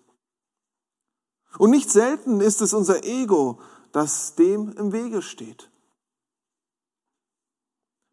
Und 1.58 1.70
nicht 1.70 1.92
selten 1.92 2.42
ist 2.42 2.62
es 2.62 2.74
unser 2.74 3.04
Ego, 3.04 3.60
das 3.92 4.36
dem 4.36 4.74
im 4.78 4.92
Wege 4.92 5.22
steht. 5.22 5.70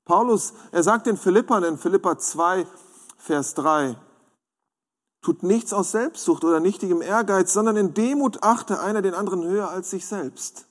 Paulus, 0.05 0.53
er 0.73 0.83
sagt 0.83 1.07
den 1.07 1.17
Philippern 1.17 1.65
in 1.65 1.79
Philippa 1.79 2.19
2, 2.19 2.67
Vers 3.17 3.55
3, 3.55 3.97
tut 5.23 5.45
nichts 5.45 5.73
aus 5.73 5.93
Selbstsucht 5.93 6.45
oder 6.45 6.59
nichtigem 6.59 7.03
Ehrgeiz, 7.03 7.53
sondern 7.53 7.77
in 7.77 7.95
Demut 7.95 8.43
achte 8.43 8.81
einer 8.81 9.03
den 9.03 9.15
anderen 9.15 9.45
höher 9.45 9.71
als 9.71 9.91
sich 9.91 10.07
selbst. 10.07 10.67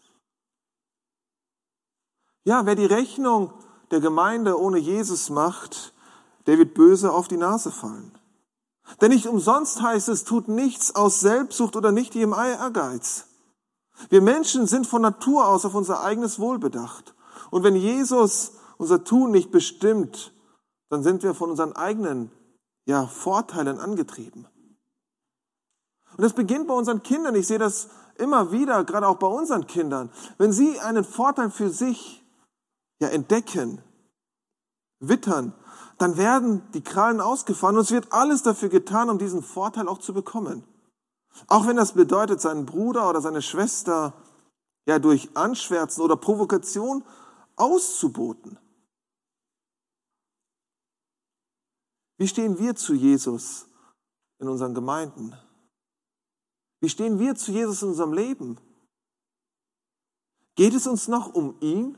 Ja, 2.43 2.65
wer 2.65 2.75
die 2.75 2.85
Rechnung 2.85 3.53
der 3.91 3.99
Gemeinde 3.99 4.59
ohne 4.59 4.77
Jesus 4.77 5.29
macht, 5.29 5.93
der 6.47 6.57
wird 6.57 6.73
böse 6.73 7.11
auf 7.11 7.27
die 7.27 7.37
Nase 7.37 7.71
fallen. 7.71 8.17
Denn 8.99 9.11
nicht 9.11 9.27
umsonst 9.27 9.81
heißt 9.81 10.09
es, 10.09 10.23
tut 10.23 10.47
nichts 10.47 10.95
aus 10.95 11.19
Selbstsucht 11.19 11.75
oder 11.75 11.91
nicht 11.91 12.15
im 12.15 12.33
Ehrgeiz. 12.33 13.27
Wir 14.09 14.21
Menschen 14.21 14.67
sind 14.67 14.87
von 14.87 15.01
Natur 15.01 15.47
aus 15.47 15.65
auf 15.65 15.75
unser 15.75 16.03
eigenes 16.03 16.39
Wohl 16.39 16.57
bedacht. 16.57 17.13
Und 17.51 17.63
wenn 17.63 17.75
Jesus 17.75 18.53
unser 18.77 19.03
Tun 19.03 19.31
nicht 19.31 19.51
bestimmt, 19.51 20.33
dann 20.89 21.03
sind 21.03 21.23
wir 21.23 21.33
von 21.33 21.51
unseren 21.51 21.73
eigenen 21.73 22.31
ja, 22.85 23.05
Vorteilen 23.05 23.79
angetrieben. 23.79 24.47
Und 26.17 26.21
das 26.23 26.33
beginnt 26.33 26.67
bei 26.67 26.73
unseren 26.73 27.03
Kindern. 27.03 27.35
Ich 27.35 27.47
sehe 27.47 27.59
das 27.59 27.89
immer 28.17 28.51
wieder, 28.51 28.83
gerade 28.83 29.07
auch 29.07 29.17
bei 29.17 29.27
unseren 29.27 29.67
Kindern. 29.67 30.09
Wenn 30.37 30.51
sie 30.51 30.79
einen 30.79 31.03
Vorteil 31.03 31.49
für 31.49 31.69
sich 31.69 32.20
ja, 33.01 33.09
entdecken, 33.09 33.81
wittern, 34.99 35.53
dann 35.97 36.17
werden 36.17 36.61
die 36.73 36.83
Krallen 36.83 37.19
ausgefahren 37.19 37.75
und 37.75 37.81
es 37.81 37.91
wird 37.91 38.13
alles 38.13 38.43
dafür 38.43 38.69
getan, 38.69 39.09
um 39.09 39.17
diesen 39.17 39.43
Vorteil 39.43 39.87
auch 39.87 39.97
zu 39.97 40.13
bekommen. 40.13 40.63
Auch 41.47 41.67
wenn 41.67 41.75
das 41.75 41.93
bedeutet, 41.93 42.39
seinen 42.41 42.65
Bruder 42.65 43.09
oder 43.09 43.21
seine 43.21 43.41
Schwester 43.41 44.13
ja 44.85 44.99
durch 44.99 45.35
Anschwärzen 45.35 46.03
oder 46.03 46.15
Provokation 46.15 47.03
auszuboten. 47.55 48.57
Wie 52.17 52.27
stehen 52.27 52.59
wir 52.59 52.75
zu 52.75 52.93
Jesus 52.93 53.67
in 54.39 54.47
unseren 54.47 54.75
Gemeinden? 54.75 55.35
Wie 56.81 56.89
stehen 56.89 57.17
wir 57.17 57.35
zu 57.35 57.51
Jesus 57.51 57.81
in 57.81 57.89
unserem 57.89 58.13
Leben? 58.13 58.59
Geht 60.55 60.73
es 60.75 60.85
uns 60.85 61.07
noch 61.07 61.33
um 61.33 61.55
ihn, 61.61 61.97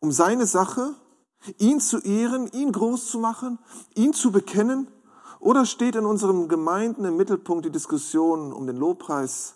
um 0.00 0.12
seine 0.12 0.46
Sache? 0.46 0.94
ihn 1.58 1.80
zu 1.80 1.98
ehren, 1.98 2.48
ihn 2.52 2.72
groß 2.72 3.10
zu 3.10 3.18
machen, 3.18 3.58
ihn 3.94 4.12
zu 4.12 4.32
bekennen? 4.32 4.88
Oder 5.38 5.66
steht 5.66 5.96
in 5.96 6.06
unseren 6.06 6.48
Gemeinden 6.48 7.04
im 7.04 7.16
Mittelpunkt 7.16 7.64
die 7.64 7.70
Diskussion 7.70 8.52
um 8.52 8.66
den 8.66 8.76
Lobpreis, 8.76 9.54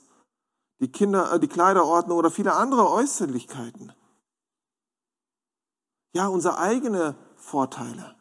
die, 0.78 0.92
Kinder, 0.92 1.32
äh, 1.32 1.40
die 1.40 1.48
Kleiderordnung 1.48 2.18
oder 2.18 2.30
viele 2.30 2.54
andere 2.54 2.90
Äußerlichkeiten? 2.90 3.92
Ja, 6.12 6.28
unsere 6.28 6.58
eigene 6.58 7.16
Vorteile. 7.36 8.14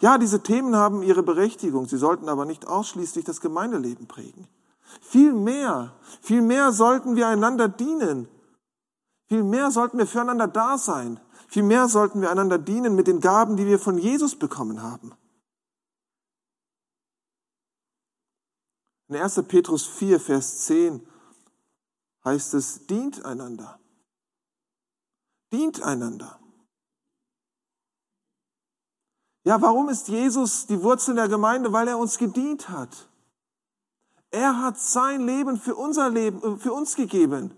Ja, 0.00 0.18
diese 0.18 0.42
Themen 0.42 0.76
haben 0.76 1.02
ihre 1.02 1.22
Berechtigung, 1.22 1.86
sie 1.86 1.98
sollten 1.98 2.28
aber 2.28 2.44
nicht 2.44 2.66
ausschließlich 2.66 3.24
das 3.24 3.40
Gemeindeleben 3.40 4.06
prägen. 4.06 4.46
Viel 5.00 5.32
mehr, 5.32 5.94
viel 6.22 6.42
mehr 6.42 6.72
sollten 6.72 7.16
wir 7.16 7.28
einander 7.28 7.68
dienen. 7.68 8.28
Viel 9.30 9.44
mehr 9.44 9.70
sollten 9.70 9.96
wir 9.96 10.08
füreinander 10.08 10.48
da 10.48 10.76
sein. 10.76 11.20
Vielmehr 11.46 11.86
sollten 11.86 12.20
wir 12.20 12.32
einander 12.32 12.58
dienen 12.58 12.96
mit 12.96 13.06
den 13.06 13.20
Gaben, 13.20 13.56
die 13.56 13.64
wir 13.64 13.78
von 13.78 13.96
Jesus 13.96 14.36
bekommen 14.36 14.82
haben. 14.82 15.14
In 19.06 19.14
1. 19.14 19.44
Petrus 19.46 19.86
4, 19.86 20.18
Vers 20.18 20.66
10 20.66 21.06
heißt 22.24 22.54
es, 22.54 22.88
dient 22.88 23.24
einander. 23.24 23.78
Dient 25.52 25.80
einander. 25.80 26.40
Ja, 29.44 29.62
warum 29.62 29.90
ist 29.90 30.08
Jesus 30.08 30.66
die 30.66 30.82
Wurzel 30.82 31.14
der 31.14 31.28
Gemeinde? 31.28 31.72
Weil 31.72 31.86
er 31.86 31.98
uns 31.98 32.18
gedient 32.18 32.68
hat. 32.68 33.08
Er 34.32 34.60
hat 34.60 34.80
sein 34.80 35.24
Leben 35.24 35.56
für 35.56 35.76
unser 35.76 36.10
Leben, 36.10 36.42
äh, 36.42 36.56
für 36.56 36.72
uns 36.72 36.96
gegeben. 36.96 37.56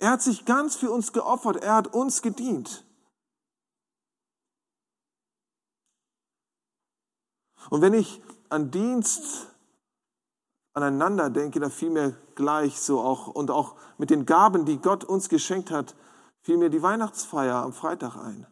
Er 0.00 0.12
hat 0.12 0.22
sich 0.22 0.46
ganz 0.46 0.76
für 0.76 0.90
uns 0.90 1.12
geopfert. 1.12 1.56
Er 1.56 1.74
hat 1.74 1.94
uns 1.94 2.22
gedient. 2.22 2.84
Und 7.68 7.82
wenn 7.82 7.92
ich 7.92 8.22
an 8.48 8.70
Dienst 8.70 9.48
aneinander 10.72 11.28
denke, 11.28 11.60
da 11.60 11.68
fiel 11.68 11.90
mir 11.90 12.16
gleich 12.34 12.80
so 12.80 13.00
auch 13.00 13.26
und 13.28 13.50
auch 13.50 13.76
mit 13.98 14.08
den 14.08 14.24
Gaben, 14.24 14.64
die 14.64 14.78
Gott 14.78 15.04
uns 15.04 15.28
geschenkt 15.28 15.70
hat, 15.70 15.94
fiel 16.40 16.56
mir 16.56 16.70
die 16.70 16.82
Weihnachtsfeier 16.82 17.56
am 17.56 17.74
Freitag 17.74 18.16
ein. 18.16 18.46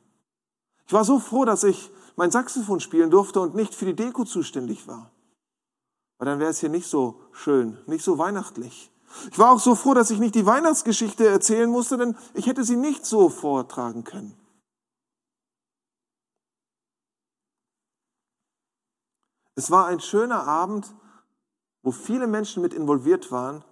Ich 0.86 0.92
war 0.92 1.04
so 1.04 1.18
froh, 1.18 1.46
dass 1.46 1.64
ich 1.64 1.90
mein 2.16 2.30
Saxophon 2.30 2.80
spielen 2.80 3.10
durfte 3.10 3.40
und 3.40 3.54
nicht 3.54 3.74
für 3.74 3.86
die 3.86 3.96
Deko 3.96 4.24
zuständig 4.24 4.86
war. 4.86 5.10
Weil 6.18 6.26
dann 6.26 6.40
wäre 6.40 6.50
es 6.50 6.60
hier 6.60 6.68
nicht 6.68 6.88
so 6.88 7.22
schön, 7.32 7.78
nicht 7.86 8.04
so 8.04 8.18
weihnachtlich. 8.18 8.90
Ich 9.30 9.38
war 9.38 9.52
auch 9.52 9.60
so 9.60 9.74
froh, 9.74 9.94
dass 9.94 10.10
ich 10.10 10.18
nicht 10.18 10.34
die 10.34 10.46
Weihnachtsgeschichte 10.46 11.26
erzählen 11.26 11.68
musste, 11.68 11.96
denn 11.96 12.16
ich 12.34 12.46
hätte 12.46 12.64
sie 12.64 12.76
nicht 12.76 13.06
so 13.06 13.28
vortragen 13.28 14.04
können. 14.04 14.34
Es 19.54 19.70
war 19.70 19.86
ein 19.86 20.00
schöner 20.00 20.46
Abend, 20.46 20.94
wo 21.82 21.90
viele 21.90 22.26
Menschen 22.26 22.62
mit 22.62 22.74
involviert 22.74 23.32
waren 23.32 23.64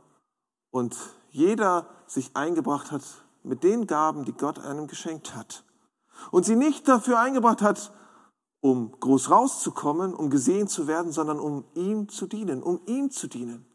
und 0.70 0.96
jeder 1.30 1.86
sich 2.06 2.34
eingebracht 2.34 2.90
hat 2.90 3.02
mit 3.42 3.62
den 3.62 3.86
Gaben, 3.86 4.24
die 4.24 4.32
Gott 4.32 4.58
einem 4.58 4.86
geschenkt 4.86 5.34
hat. 5.34 5.64
Und 6.30 6.44
sie 6.44 6.56
nicht 6.56 6.88
dafür 6.88 7.20
eingebracht 7.20 7.62
hat, 7.62 7.92
um 8.60 8.98
groß 8.98 9.30
rauszukommen, 9.30 10.14
um 10.14 10.30
gesehen 10.30 10.66
zu 10.66 10.86
werden, 10.86 11.12
sondern 11.12 11.38
um 11.38 11.64
ihm 11.74 12.08
zu 12.08 12.26
dienen, 12.26 12.62
um 12.62 12.80
ihm 12.86 13.10
zu 13.10 13.28
dienen, 13.28 13.65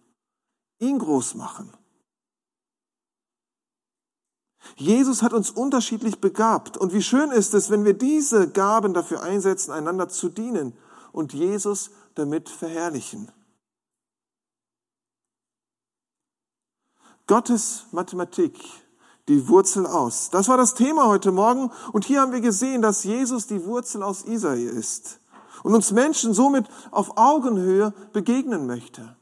ihn 0.81 0.99
groß 0.99 1.35
machen. 1.35 1.71
Jesus 4.75 5.21
hat 5.21 5.33
uns 5.33 5.49
unterschiedlich 5.49 6.19
begabt. 6.19 6.77
Und 6.77 6.93
wie 6.93 7.01
schön 7.01 7.31
ist 7.31 7.53
es, 7.53 7.69
wenn 7.69 7.85
wir 7.85 7.93
diese 7.93 8.49
Gaben 8.49 8.93
dafür 8.93 9.23
einsetzen, 9.23 9.71
einander 9.71 10.09
zu 10.09 10.29
dienen 10.29 10.73
und 11.11 11.33
Jesus 11.33 11.91
damit 12.15 12.49
verherrlichen. 12.49 13.31
Gottes 17.27 17.85
Mathematik, 17.91 18.59
die 19.27 19.47
Wurzel 19.47 19.85
aus. 19.85 20.29
Das 20.31 20.47
war 20.47 20.57
das 20.57 20.73
Thema 20.73 21.07
heute 21.07 21.31
Morgen. 21.31 21.71
Und 21.93 22.05
hier 22.05 22.21
haben 22.21 22.33
wir 22.33 22.41
gesehen, 22.41 22.81
dass 22.81 23.03
Jesus 23.03 23.47
die 23.47 23.63
Wurzel 23.65 24.03
aus 24.03 24.23
Israel 24.23 24.69
ist 24.69 25.21
und 25.63 25.73
uns 25.73 25.91
Menschen 25.91 26.33
somit 26.33 26.67
auf 26.91 27.17
Augenhöhe 27.17 27.93
begegnen 28.13 28.67
möchte. 28.67 29.15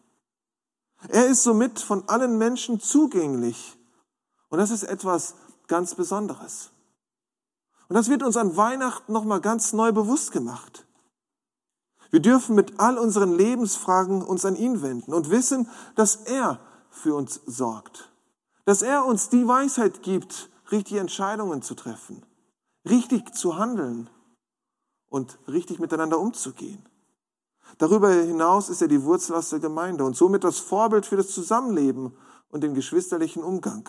Er 1.08 1.28
ist 1.28 1.44
somit 1.44 1.80
von 1.80 2.08
allen 2.10 2.38
Menschen 2.38 2.80
zugänglich. 2.80 3.78
Und 4.50 4.60
das 4.60 4.72
ist 4.72 4.84
etwas 4.84 5.36
ganz 5.68 5.96
Besonderes. 5.96 6.72
Und 7.88 7.96
das 7.96 8.10
wird 8.10 8.24
uns 8.24 8.38
an 8.38 8.58
Weihnachten 8.58 9.12
nochmal 9.14 9.42
ganz 9.42 9.74
neu 9.74 9.92
bewusst 9.92 10.32
gemacht. 10.32 10.86
Wir 12.12 12.20
dürfen 12.20 12.56
mit 12.56 12.80
all 12.80 12.98
unseren 12.98 13.38
Lebensfragen 13.38 14.24
uns 14.24 14.44
an 14.44 14.56
ihn 14.56 14.82
wenden 14.82 15.14
und 15.14 15.30
wissen, 15.30 15.70
dass 15.96 16.16
er 16.16 16.60
für 16.90 17.16
uns 17.16 17.42
sorgt. 17.46 18.12
Dass 18.66 18.82
er 18.82 19.06
uns 19.06 19.30
die 19.30 19.48
Weisheit 19.48 20.02
gibt, 20.02 20.50
richtige 20.72 21.00
Entscheidungen 21.00 21.62
zu 21.62 21.76
treffen, 21.76 22.26
richtig 22.88 23.36
zu 23.36 23.58
handeln 23.58 24.10
und 25.08 25.38
richtig 25.48 25.80
miteinander 25.80 26.20
umzugehen. 26.20 26.89
Darüber 27.78 28.12
hinaus 28.12 28.70
ist 28.70 28.82
er 28.82 28.88
die 28.88 29.04
Wurzel 29.04 29.36
aus 29.36 29.50
der 29.50 29.60
Gemeinde 29.60 30.04
und 30.04 30.16
somit 30.16 30.44
das 30.44 30.60
Vorbild 30.60 31.06
für 31.06 31.18
das 31.18 31.30
Zusammenleben 31.30 32.16
und 32.50 32.64
den 32.64 32.74
geschwisterlichen 32.74 33.44
Umgang. 33.44 33.88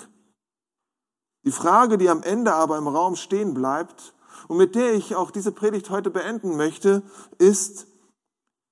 Die 1.44 1.52
Frage, 1.52 1.98
die 1.98 2.08
am 2.08 2.22
Ende 2.22 2.54
aber 2.54 2.78
im 2.78 2.86
Raum 2.86 3.16
stehen 3.16 3.54
bleibt 3.54 4.14
und 4.48 4.58
mit 4.58 4.74
der 4.74 4.94
ich 4.94 5.16
auch 5.16 5.30
diese 5.30 5.52
Predigt 5.52 5.90
heute 5.90 6.10
beenden 6.10 6.56
möchte, 6.56 7.02
ist, 7.38 7.86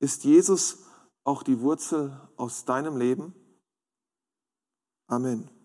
ist 0.01 0.25
Jesus 0.25 0.79
auch 1.25 1.43
die 1.43 1.61
Wurzel 1.61 2.21
aus 2.37 2.65
deinem 2.65 2.97
Leben? 2.97 3.35
Amen. 5.07 5.58